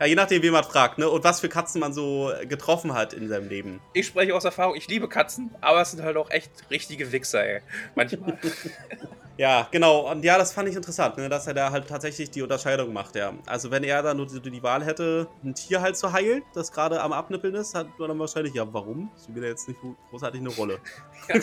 [0.00, 1.08] Ja, je nachdem, wen man fragt, ne?
[1.08, 3.80] Und was für Katzen man so getroffen hat in seinem Leben.
[3.92, 7.44] Ich spreche aus Erfahrung, ich liebe Katzen, aber es sind halt auch echt richtige Wichser,
[7.44, 7.60] ey.
[7.96, 8.38] Manchmal.
[9.36, 10.10] Ja, genau.
[10.10, 11.28] Und ja, das fand ich interessant, ne?
[11.28, 13.32] dass er da halt tatsächlich die Unterscheidung macht, ja.
[13.46, 16.70] Also, wenn er dann nur die, die Wahl hätte, ein Tier halt zu heilen, das
[16.70, 19.10] gerade am Abnippeln ist, hat man dann wahrscheinlich, ja, warum?
[19.14, 19.80] Das spielt ja jetzt nicht
[20.10, 20.78] großartig eine Rolle.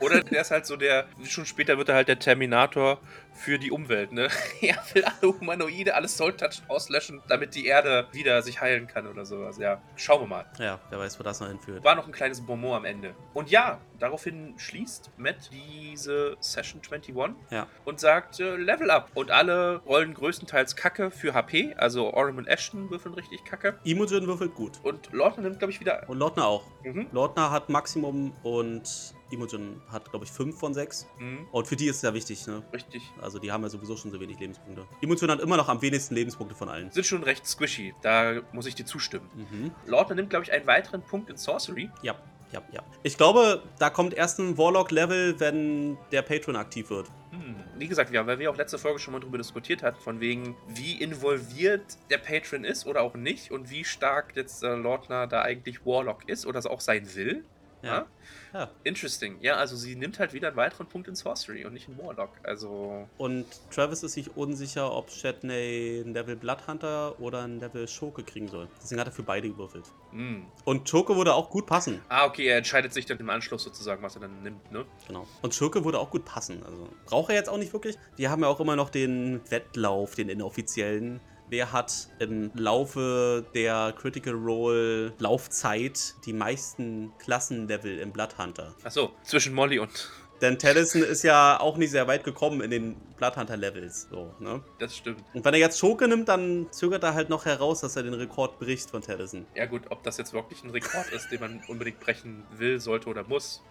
[0.00, 3.00] Oder der ist halt so der, schon später wird er halt der Terminator
[3.32, 4.28] für die Umwelt, ne?
[4.60, 9.24] Er will alle Humanoide, alles Soul-Touch auslöschen, damit die Erde wieder sich heilen kann oder
[9.24, 9.58] sowas.
[9.58, 10.46] Ja, schauen wir mal.
[10.58, 11.84] Ja, wer weiß, wo das noch hinführt.
[11.84, 13.14] War noch ein kleines Bonbon am Ende.
[13.34, 17.14] Und ja, daraufhin schließt Matt diese Session 21
[17.50, 17.66] Ja.
[17.84, 19.10] und sagt äh, Level up.
[19.14, 21.74] Und alle rollen größtenteils Kacke für HP.
[21.76, 23.78] Also Orem und Ashton würfeln richtig Kacke.
[23.84, 24.80] Imogen würfelt gut.
[24.82, 26.08] Und Lord nimmt, glaube ich, wieder.
[26.08, 26.64] Und Lordner auch.
[26.84, 27.06] Mhm.
[27.12, 31.06] Lordner hat Maximum und Imogen hat, glaube ich, 5 von 6.
[31.18, 31.46] Mhm.
[31.52, 32.62] Und für die ist es ja wichtig, ne?
[32.72, 33.02] Richtig.
[33.20, 34.86] Also die haben ja sowieso schon so wenig Lebenspunkte.
[35.00, 36.90] Imogen hat immer noch am wenigsten Lebenspunkte von allen.
[36.90, 37.94] Sind schon recht squishy.
[38.02, 39.28] Da muss ich dir zustimmen.
[39.34, 39.72] Mhm.
[39.86, 41.90] Lordner nimmt, glaube ich, einen weiteren Punkt in Sorcery.
[42.02, 42.16] Ja,
[42.52, 42.82] ja, ja.
[43.02, 47.08] Ich glaube, da kommt erst ein Warlock-Level, wenn der Patron aktiv wird.
[47.30, 47.56] Hm.
[47.76, 50.56] Wie gesagt, ja, weil wir auch letzte Folge schon mal drüber diskutiert hatten, von wegen,
[50.66, 55.42] wie involviert der Patron ist oder auch nicht und wie stark jetzt äh, Lordner da
[55.42, 57.44] eigentlich Warlock ist oder es auch sein will.
[57.82, 58.06] Ja.
[58.52, 58.70] ja.
[58.84, 59.38] Interesting.
[59.40, 62.30] Ja, also sie nimmt halt wieder einen weiteren Punkt in Sorcery und nicht in Warlock.
[62.42, 68.22] Also, Und Travis ist sich unsicher, ob Shatney ein Level Bloodhunter oder ein Level Schurke
[68.24, 68.68] kriegen soll.
[68.82, 69.84] Deswegen hat er für beide gewürfelt.
[70.10, 70.46] hm.
[70.64, 72.00] Und Schurke würde auch gut passen.
[72.08, 74.84] Ah, okay, er entscheidet sich dann im Anschluss sozusagen, was er dann nimmt, ne?
[75.06, 75.26] Genau.
[75.42, 76.62] Und Schurke würde auch gut passen.
[76.64, 77.96] Also braucht er jetzt auch nicht wirklich.
[78.18, 81.20] Die haben ja auch immer noch den Wettlauf, den inoffiziellen.
[81.50, 88.74] Wer hat im Laufe der Critical Role Laufzeit die meisten Klassenlevel im Bloodhunter?
[88.84, 90.10] Achso, zwischen Molly und.
[90.40, 94.06] Denn Tellison ist ja auch nicht sehr weit gekommen in den Bloodhunter-Levels.
[94.08, 94.62] So, ne?
[94.78, 95.24] Das stimmt.
[95.34, 98.14] Und wenn er jetzt Schurke nimmt, dann zögert er halt noch heraus, dass er den
[98.14, 99.46] Rekord bricht von Tellison.
[99.56, 103.08] Ja, gut, ob das jetzt wirklich ein Rekord ist, den man unbedingt brechen will, sollte
[103.08, 103.64] oder muss,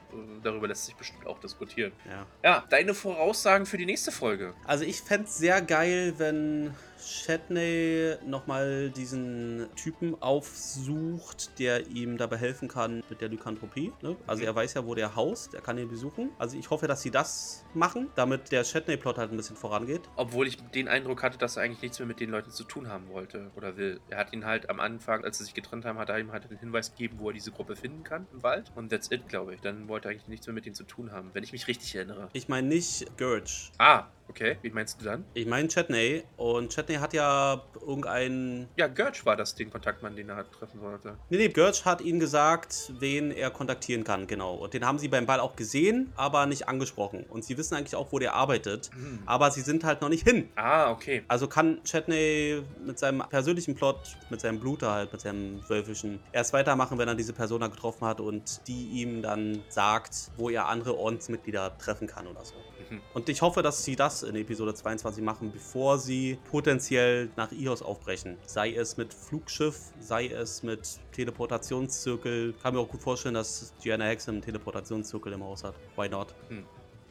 [0.43, 1.91] darüber lässt sich bestimmt auch diskutieren.
[2.09, 2.25] Ja.
[2.43, 4.53] Ja, deine Voraussagen für die nächste Folge.
[4.65, 12.37] Also ich fände es sehr geil, wenn Shatney nochmal diesen Typen aufsucht, der ihm dabei
[12.37, 13.93] helfen kann mit der Lykanthropie.
[14.01, 14.15] Ne?
[14.25, 14.47] Also Mhm.
[14.47, 16.31] er weiß ja, wo der haust, er kann ihn besuchen.
[16.39, 20.01] Also ich hoffe, dass sie das machen, damit der Shatney-Plot halt ein bisschen vorangeht.
[20.15, 22.89] Obwohl ich den Eindruck hatte, dass er eigentlich nichts mehr mit den Leuten zu tun
[22.89, 23.99] haben wollte oder will.
[24.09, 26.49] Er hat ihn halt am Anfang, als sie sich getrennt haben, hat er ihm halt
[26.49, 28.71] den Hinweis gegeben, wo er diese Gruppe finden kann im Wald.
[28.75, 29.61] Und that's it, glaube ich.
[29.61, 31.95] Dann wollte wollte eigentlich nichts mehr mit denen zu tun haben, wenn ich mich richtig
[31.95, 32.29] erinnere.
[32.33, 33.69] Ich meine nicht Gurge.
[33.77, 34.57] Ah, okay.
[34.61, 35.25] Wie meinst du dann?
[35.33, 36.23] Ich meine Chetney.
[36.37, 38.67] Und Chetney hat ja irgendeinen.
[38.75, 41.17] Ja, Gurge war das den Kontaktmann, den er treffen wollte.
[41.29, 44.55] Nee, nee, Gurge hat ihnen gesagt, wen er kontaktieren kann, genau.
[44.55, 47.25] Und den haben sie beim Ball auch gesehen, aber nicht angesprochen.
[47.29, 48.89] Und sie wissen eigentlich auch, wo der arbeitet.
[48.93, 49.19] Hm.
[49.25, 50.49] Aber sie sind halt noch nicht hin.
[50.55, 51.23] Ah, okay.
[51.27, 56.53] Also kann Chetney mit seinem persönlichen Plot, mit seinem Bluter halt, mit seinem Wölfischen, erst
[56.53, 60.97] weitermachen, wenn er diese Persona getroffen hat und die ihm dann sagt, wo er andere
[60.97, 62.55] Ordensmitglieder treffen kann oder so.
[62.89, 63.01] Mhm.
[63.13, 67.81] Und ich hoffe, dass sie das in Episode 22 machen, bevor sie potenziell nach Ios
[67.81, 68.37] aufbrechen.
[68.45, 72.53] Sei es mit Flugschiff, sei es mit Teleportationszirkel.
[72.61, 75.75] Kann mir auch gut vorstellen, dass Gianna Hex einen Teleportationszirkel im Haus hat.
[75.95, 76.33] Why not?
[76.49, 76.63] Hm.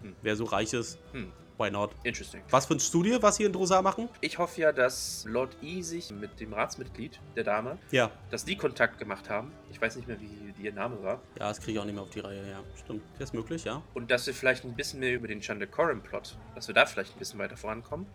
[0.03, 0.17] Hm.
[0.23, 1.33] Wer so reich ist, Hm.
[1.59, 1.91] Why not?
[2.05, 2.43] Interesting.
[2.51, 4.09] Was für ein Studio, was sie in Drosar machen?
[4.21, 8.11] Ich hoffe ja, dass Lord E sich mit dem Ratsmitglied, der Dame, Ja.
[8.31, 9.53] dass die Kontakt gemacht haben.
[9.71, 11.21] Ich weiß nicht mehr, wie ihr Name war.
[11.39, 12.61] Ja, das kriege ich auch nicht mehr auf die Reihe, ja.
[12.77, 13.03] Stimmt.
[13.19, 13.83] Das ist möglich, ja.
[13.95, 17.19] Und dass wir vielleicht ein bisschen mehr über den Chandecorum-Plot, dass wir da vielleicht ein
[17.19, 18.07] bisschen weiter vorankommen.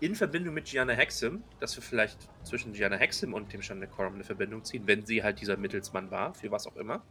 [0.00, 4.24] In Verbindung mit Gianna Hexim, dass wir vielleicht zwischen Gianna Hexim und dem Chandecorum eine
[4.24, 7.02] Verbindung ziehen, wenn sie halt dieser Mittelsmann war, für was auch immer.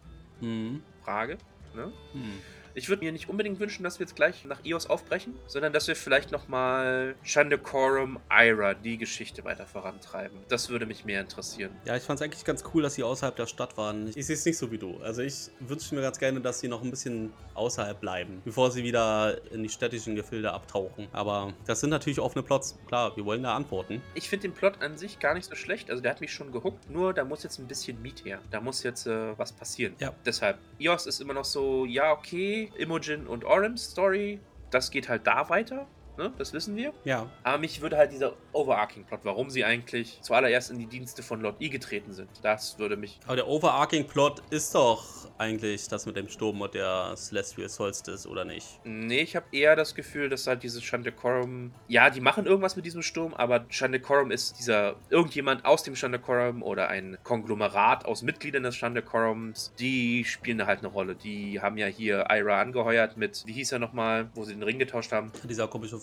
[0.41, 0.81] Mhm.
[1.03, 1.37] Frage.
[1.75, 1.91] Ne?
[2.13, 2.33] Hm.
[2.79, 5.89] Ich würde mir nicht unbedingt wünschen, dass wir jetzt gleich nach Eos aufbrechen, sondern dass
[5.89, 10.39] wir vielleicht nochmal Chandecorum Ira, die Geschichte weiter vorantreiben.
[10.47, 11.71] Das würde mich mehr interessieren.
[11.83, 14.07] Ja, ich fand es eigentlich ganz cool, dass sie außerhalb der Stadt waren.
[14.07, 14.97] Ich, ich sehe es nicht so wie du.
[14.99, 18.81] Also ich wünsche mir ganz gerne, dass sie noch ein bisschen außerhalb bleiben, bevor sie
[18.85, 21.09] wieder in die städtischen Gefilde abtauchen.
[21.11, 22.79] Aber das sind natürlich offene Plots.
[22.87, 24.01] Klar, wir wollen da antworten.
[24.15, 25.89] Ich finde den Plot an sich gar nicht so schlecht.
[25.89, 26.89] Also der hat mich schon gehuckt.
[26.89, 28.39] Nur da muss jetzt ein bisschen Meat her.
[28.51, 29.95] Da muss jetzt äh, was passieren.
[29.99, 30.13] Ja.
[30.25, 34.39] Deshalb, Eos ist immer noch so, ja, okay, Imogen und Orims Story.
[34.71, 35.87] Das geht halt da weiter.
[36.19, 36.33] Ne?
[36.37, 36.91] Das wissen wir.
[37.05, 37.29] Ja.
[37.43, 41.55] Aber mich würde halt dieser Overarching-Plot, warum sie eigentlich zuallererst in die Dienste von Lord
[41.61, 43.21] E getreten sind, das würde mich.
[43.25, 45.05] Aber der overarching Plot ist doch
[45.37, 48.81] eigentlich das mit dem Sturm und der Celestial Solstice, oder nicht?
[48.83, 51.71] Nee, ich habe eher das Gefühl, dass halt dieses Chandecorum.
[51.87, 54.97] Ja, die machen irgendwas mit diesem Sturm, aber Chandecorum ist dieser.
[55.09, 60.79] Irgendjemand aus dem Chandecorum oder ein Konglomerat aus Mitgliedern des Chandecorums, die spielen da halt
[60.79, 61.15] eine Rolle.
[61.15, 63.43] Die haben ja hier Ira angeheuert mit.
[63.45, 65.31] Wie hieß er nochmal, wo sie den Ring getauscht haben?
[65.47, 65.97] Dieser komische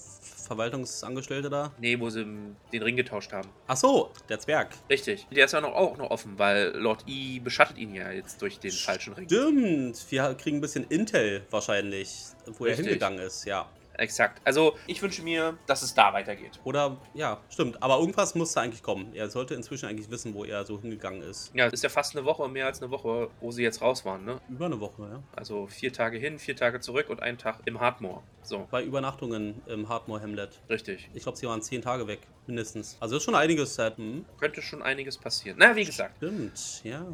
[0.46, 1.72] Verwaltungsangestellte da.
[1.78, 2.24] Nee, wo sie
[2.72, 3.48] den Ring getauscht haben.
[3.66, 4.74] Ach so, der Zwerg.
[4.88, 5.26] Richtig.
[5.30, 8.58] Der ist ja noch, auch noch offen, weil Lord E beschattet ihn ja jetzt durch
[8.60, 9.26] den falschen Ring.
[9.26, 10.06] Stimmt.
[10.10, 12.14] Wir kriegen ein bisschen Intel wahrscheinlich,
[12.46, 12.86] wo er Richtig.
[12.86, 13.68] hingegangen ist, ja.
[13.98, 14.40] Exakt.
[14.44, 16.60] Also, ich wünsche mir, dass es da weitergeht.
[16.64, 17.82] Oder, ja, stimmt.
[17.82, 19.14] Aber irgendwas muss da eigentlich kommen.
[19.14, 21.52] Er sollte inzwischen eigentlich wissen, wo er so hingegangen ist.
[21.54, 24.04] Ja, es ist ja fast eine Woche, mehr als eine Woche, wo sie jetzt raus
[24.04, 24.40] waren, ne?
[24.48, 25.22] Über eine Woche, ja.
[25.34, 28.22] Also vier Tage hin, vier Tage zurück und einen Tag im Hardmoor.
[28.42, 30.60] So, Bei Übernachtungen im Hardmore Hamlet.
[30.70, 31.08] richtig.
[31.14, 32.96] Ich glaube, sie waren zehn Tage weg, mindestens.
[33.00, 33.96] Also ist schon einiges seit.
[33.96, 34.24] Hm?
[34.38, 35.56] Könnte schon einiges passieren.
[35.58, 37.04] Na, wie gesagt, Stimmt, ja.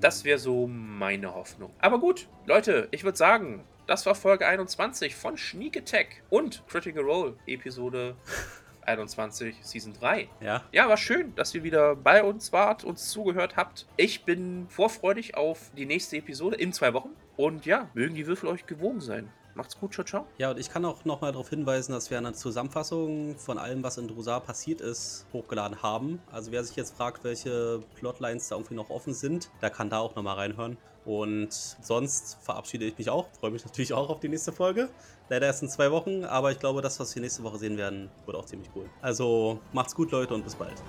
[0.00, 1.72] Das wäre so meine Hoffnung.
[1.78, 7.02] Aber gut, Leute, ich würde sagen, das war Folge 21 von Sneak Attack und Critical
[7.04, 8.16] Role, Episode
[8.86, 10.28] 21, Season 3.
[10.40, 10.64] Ja.
[10.72, 13.86] Ja, war schön, dass ihr wieder bei uns wart, uns zugehört habt.
[13.96, 17.10] Ich bin vorfreudig auf die nächste Episode in zwei Wochen.
[17.36, 19.30] Und ja, mögen die Würfel euch gewogen sein.
[19.54, 20.26] Macht's gut, ciao, ciao.
[20.38, 23.98] Ja, und ich kann auch nochmal darauf hinweisen, dass wir eine Zusammenfassung von allem, was
[23.98, 26.20] in Drusar passiert ist, hochgeladen haben.
[26.32, 30.00] Also wer sich jetzt fragt, welche Plotlines da irgendwie noch offen sind, der kann da
[30.00, 30.76] auch nochmal reinhören.
[31.04, 33.28] Und sonst verabschiede ich mich auch.
[33.38, 34.88] Freue mich natürlich auch auf die nächste Folge.
[35.28, 38.10] Leider erst in zwei Wochen, aber ich glaube, das, was wir nächste Woche sehen werden,
[38.26, 38.88] wird auch ziemlich cool.
[39.02, 40.82] Also macht's gut, Leute, und bis bald.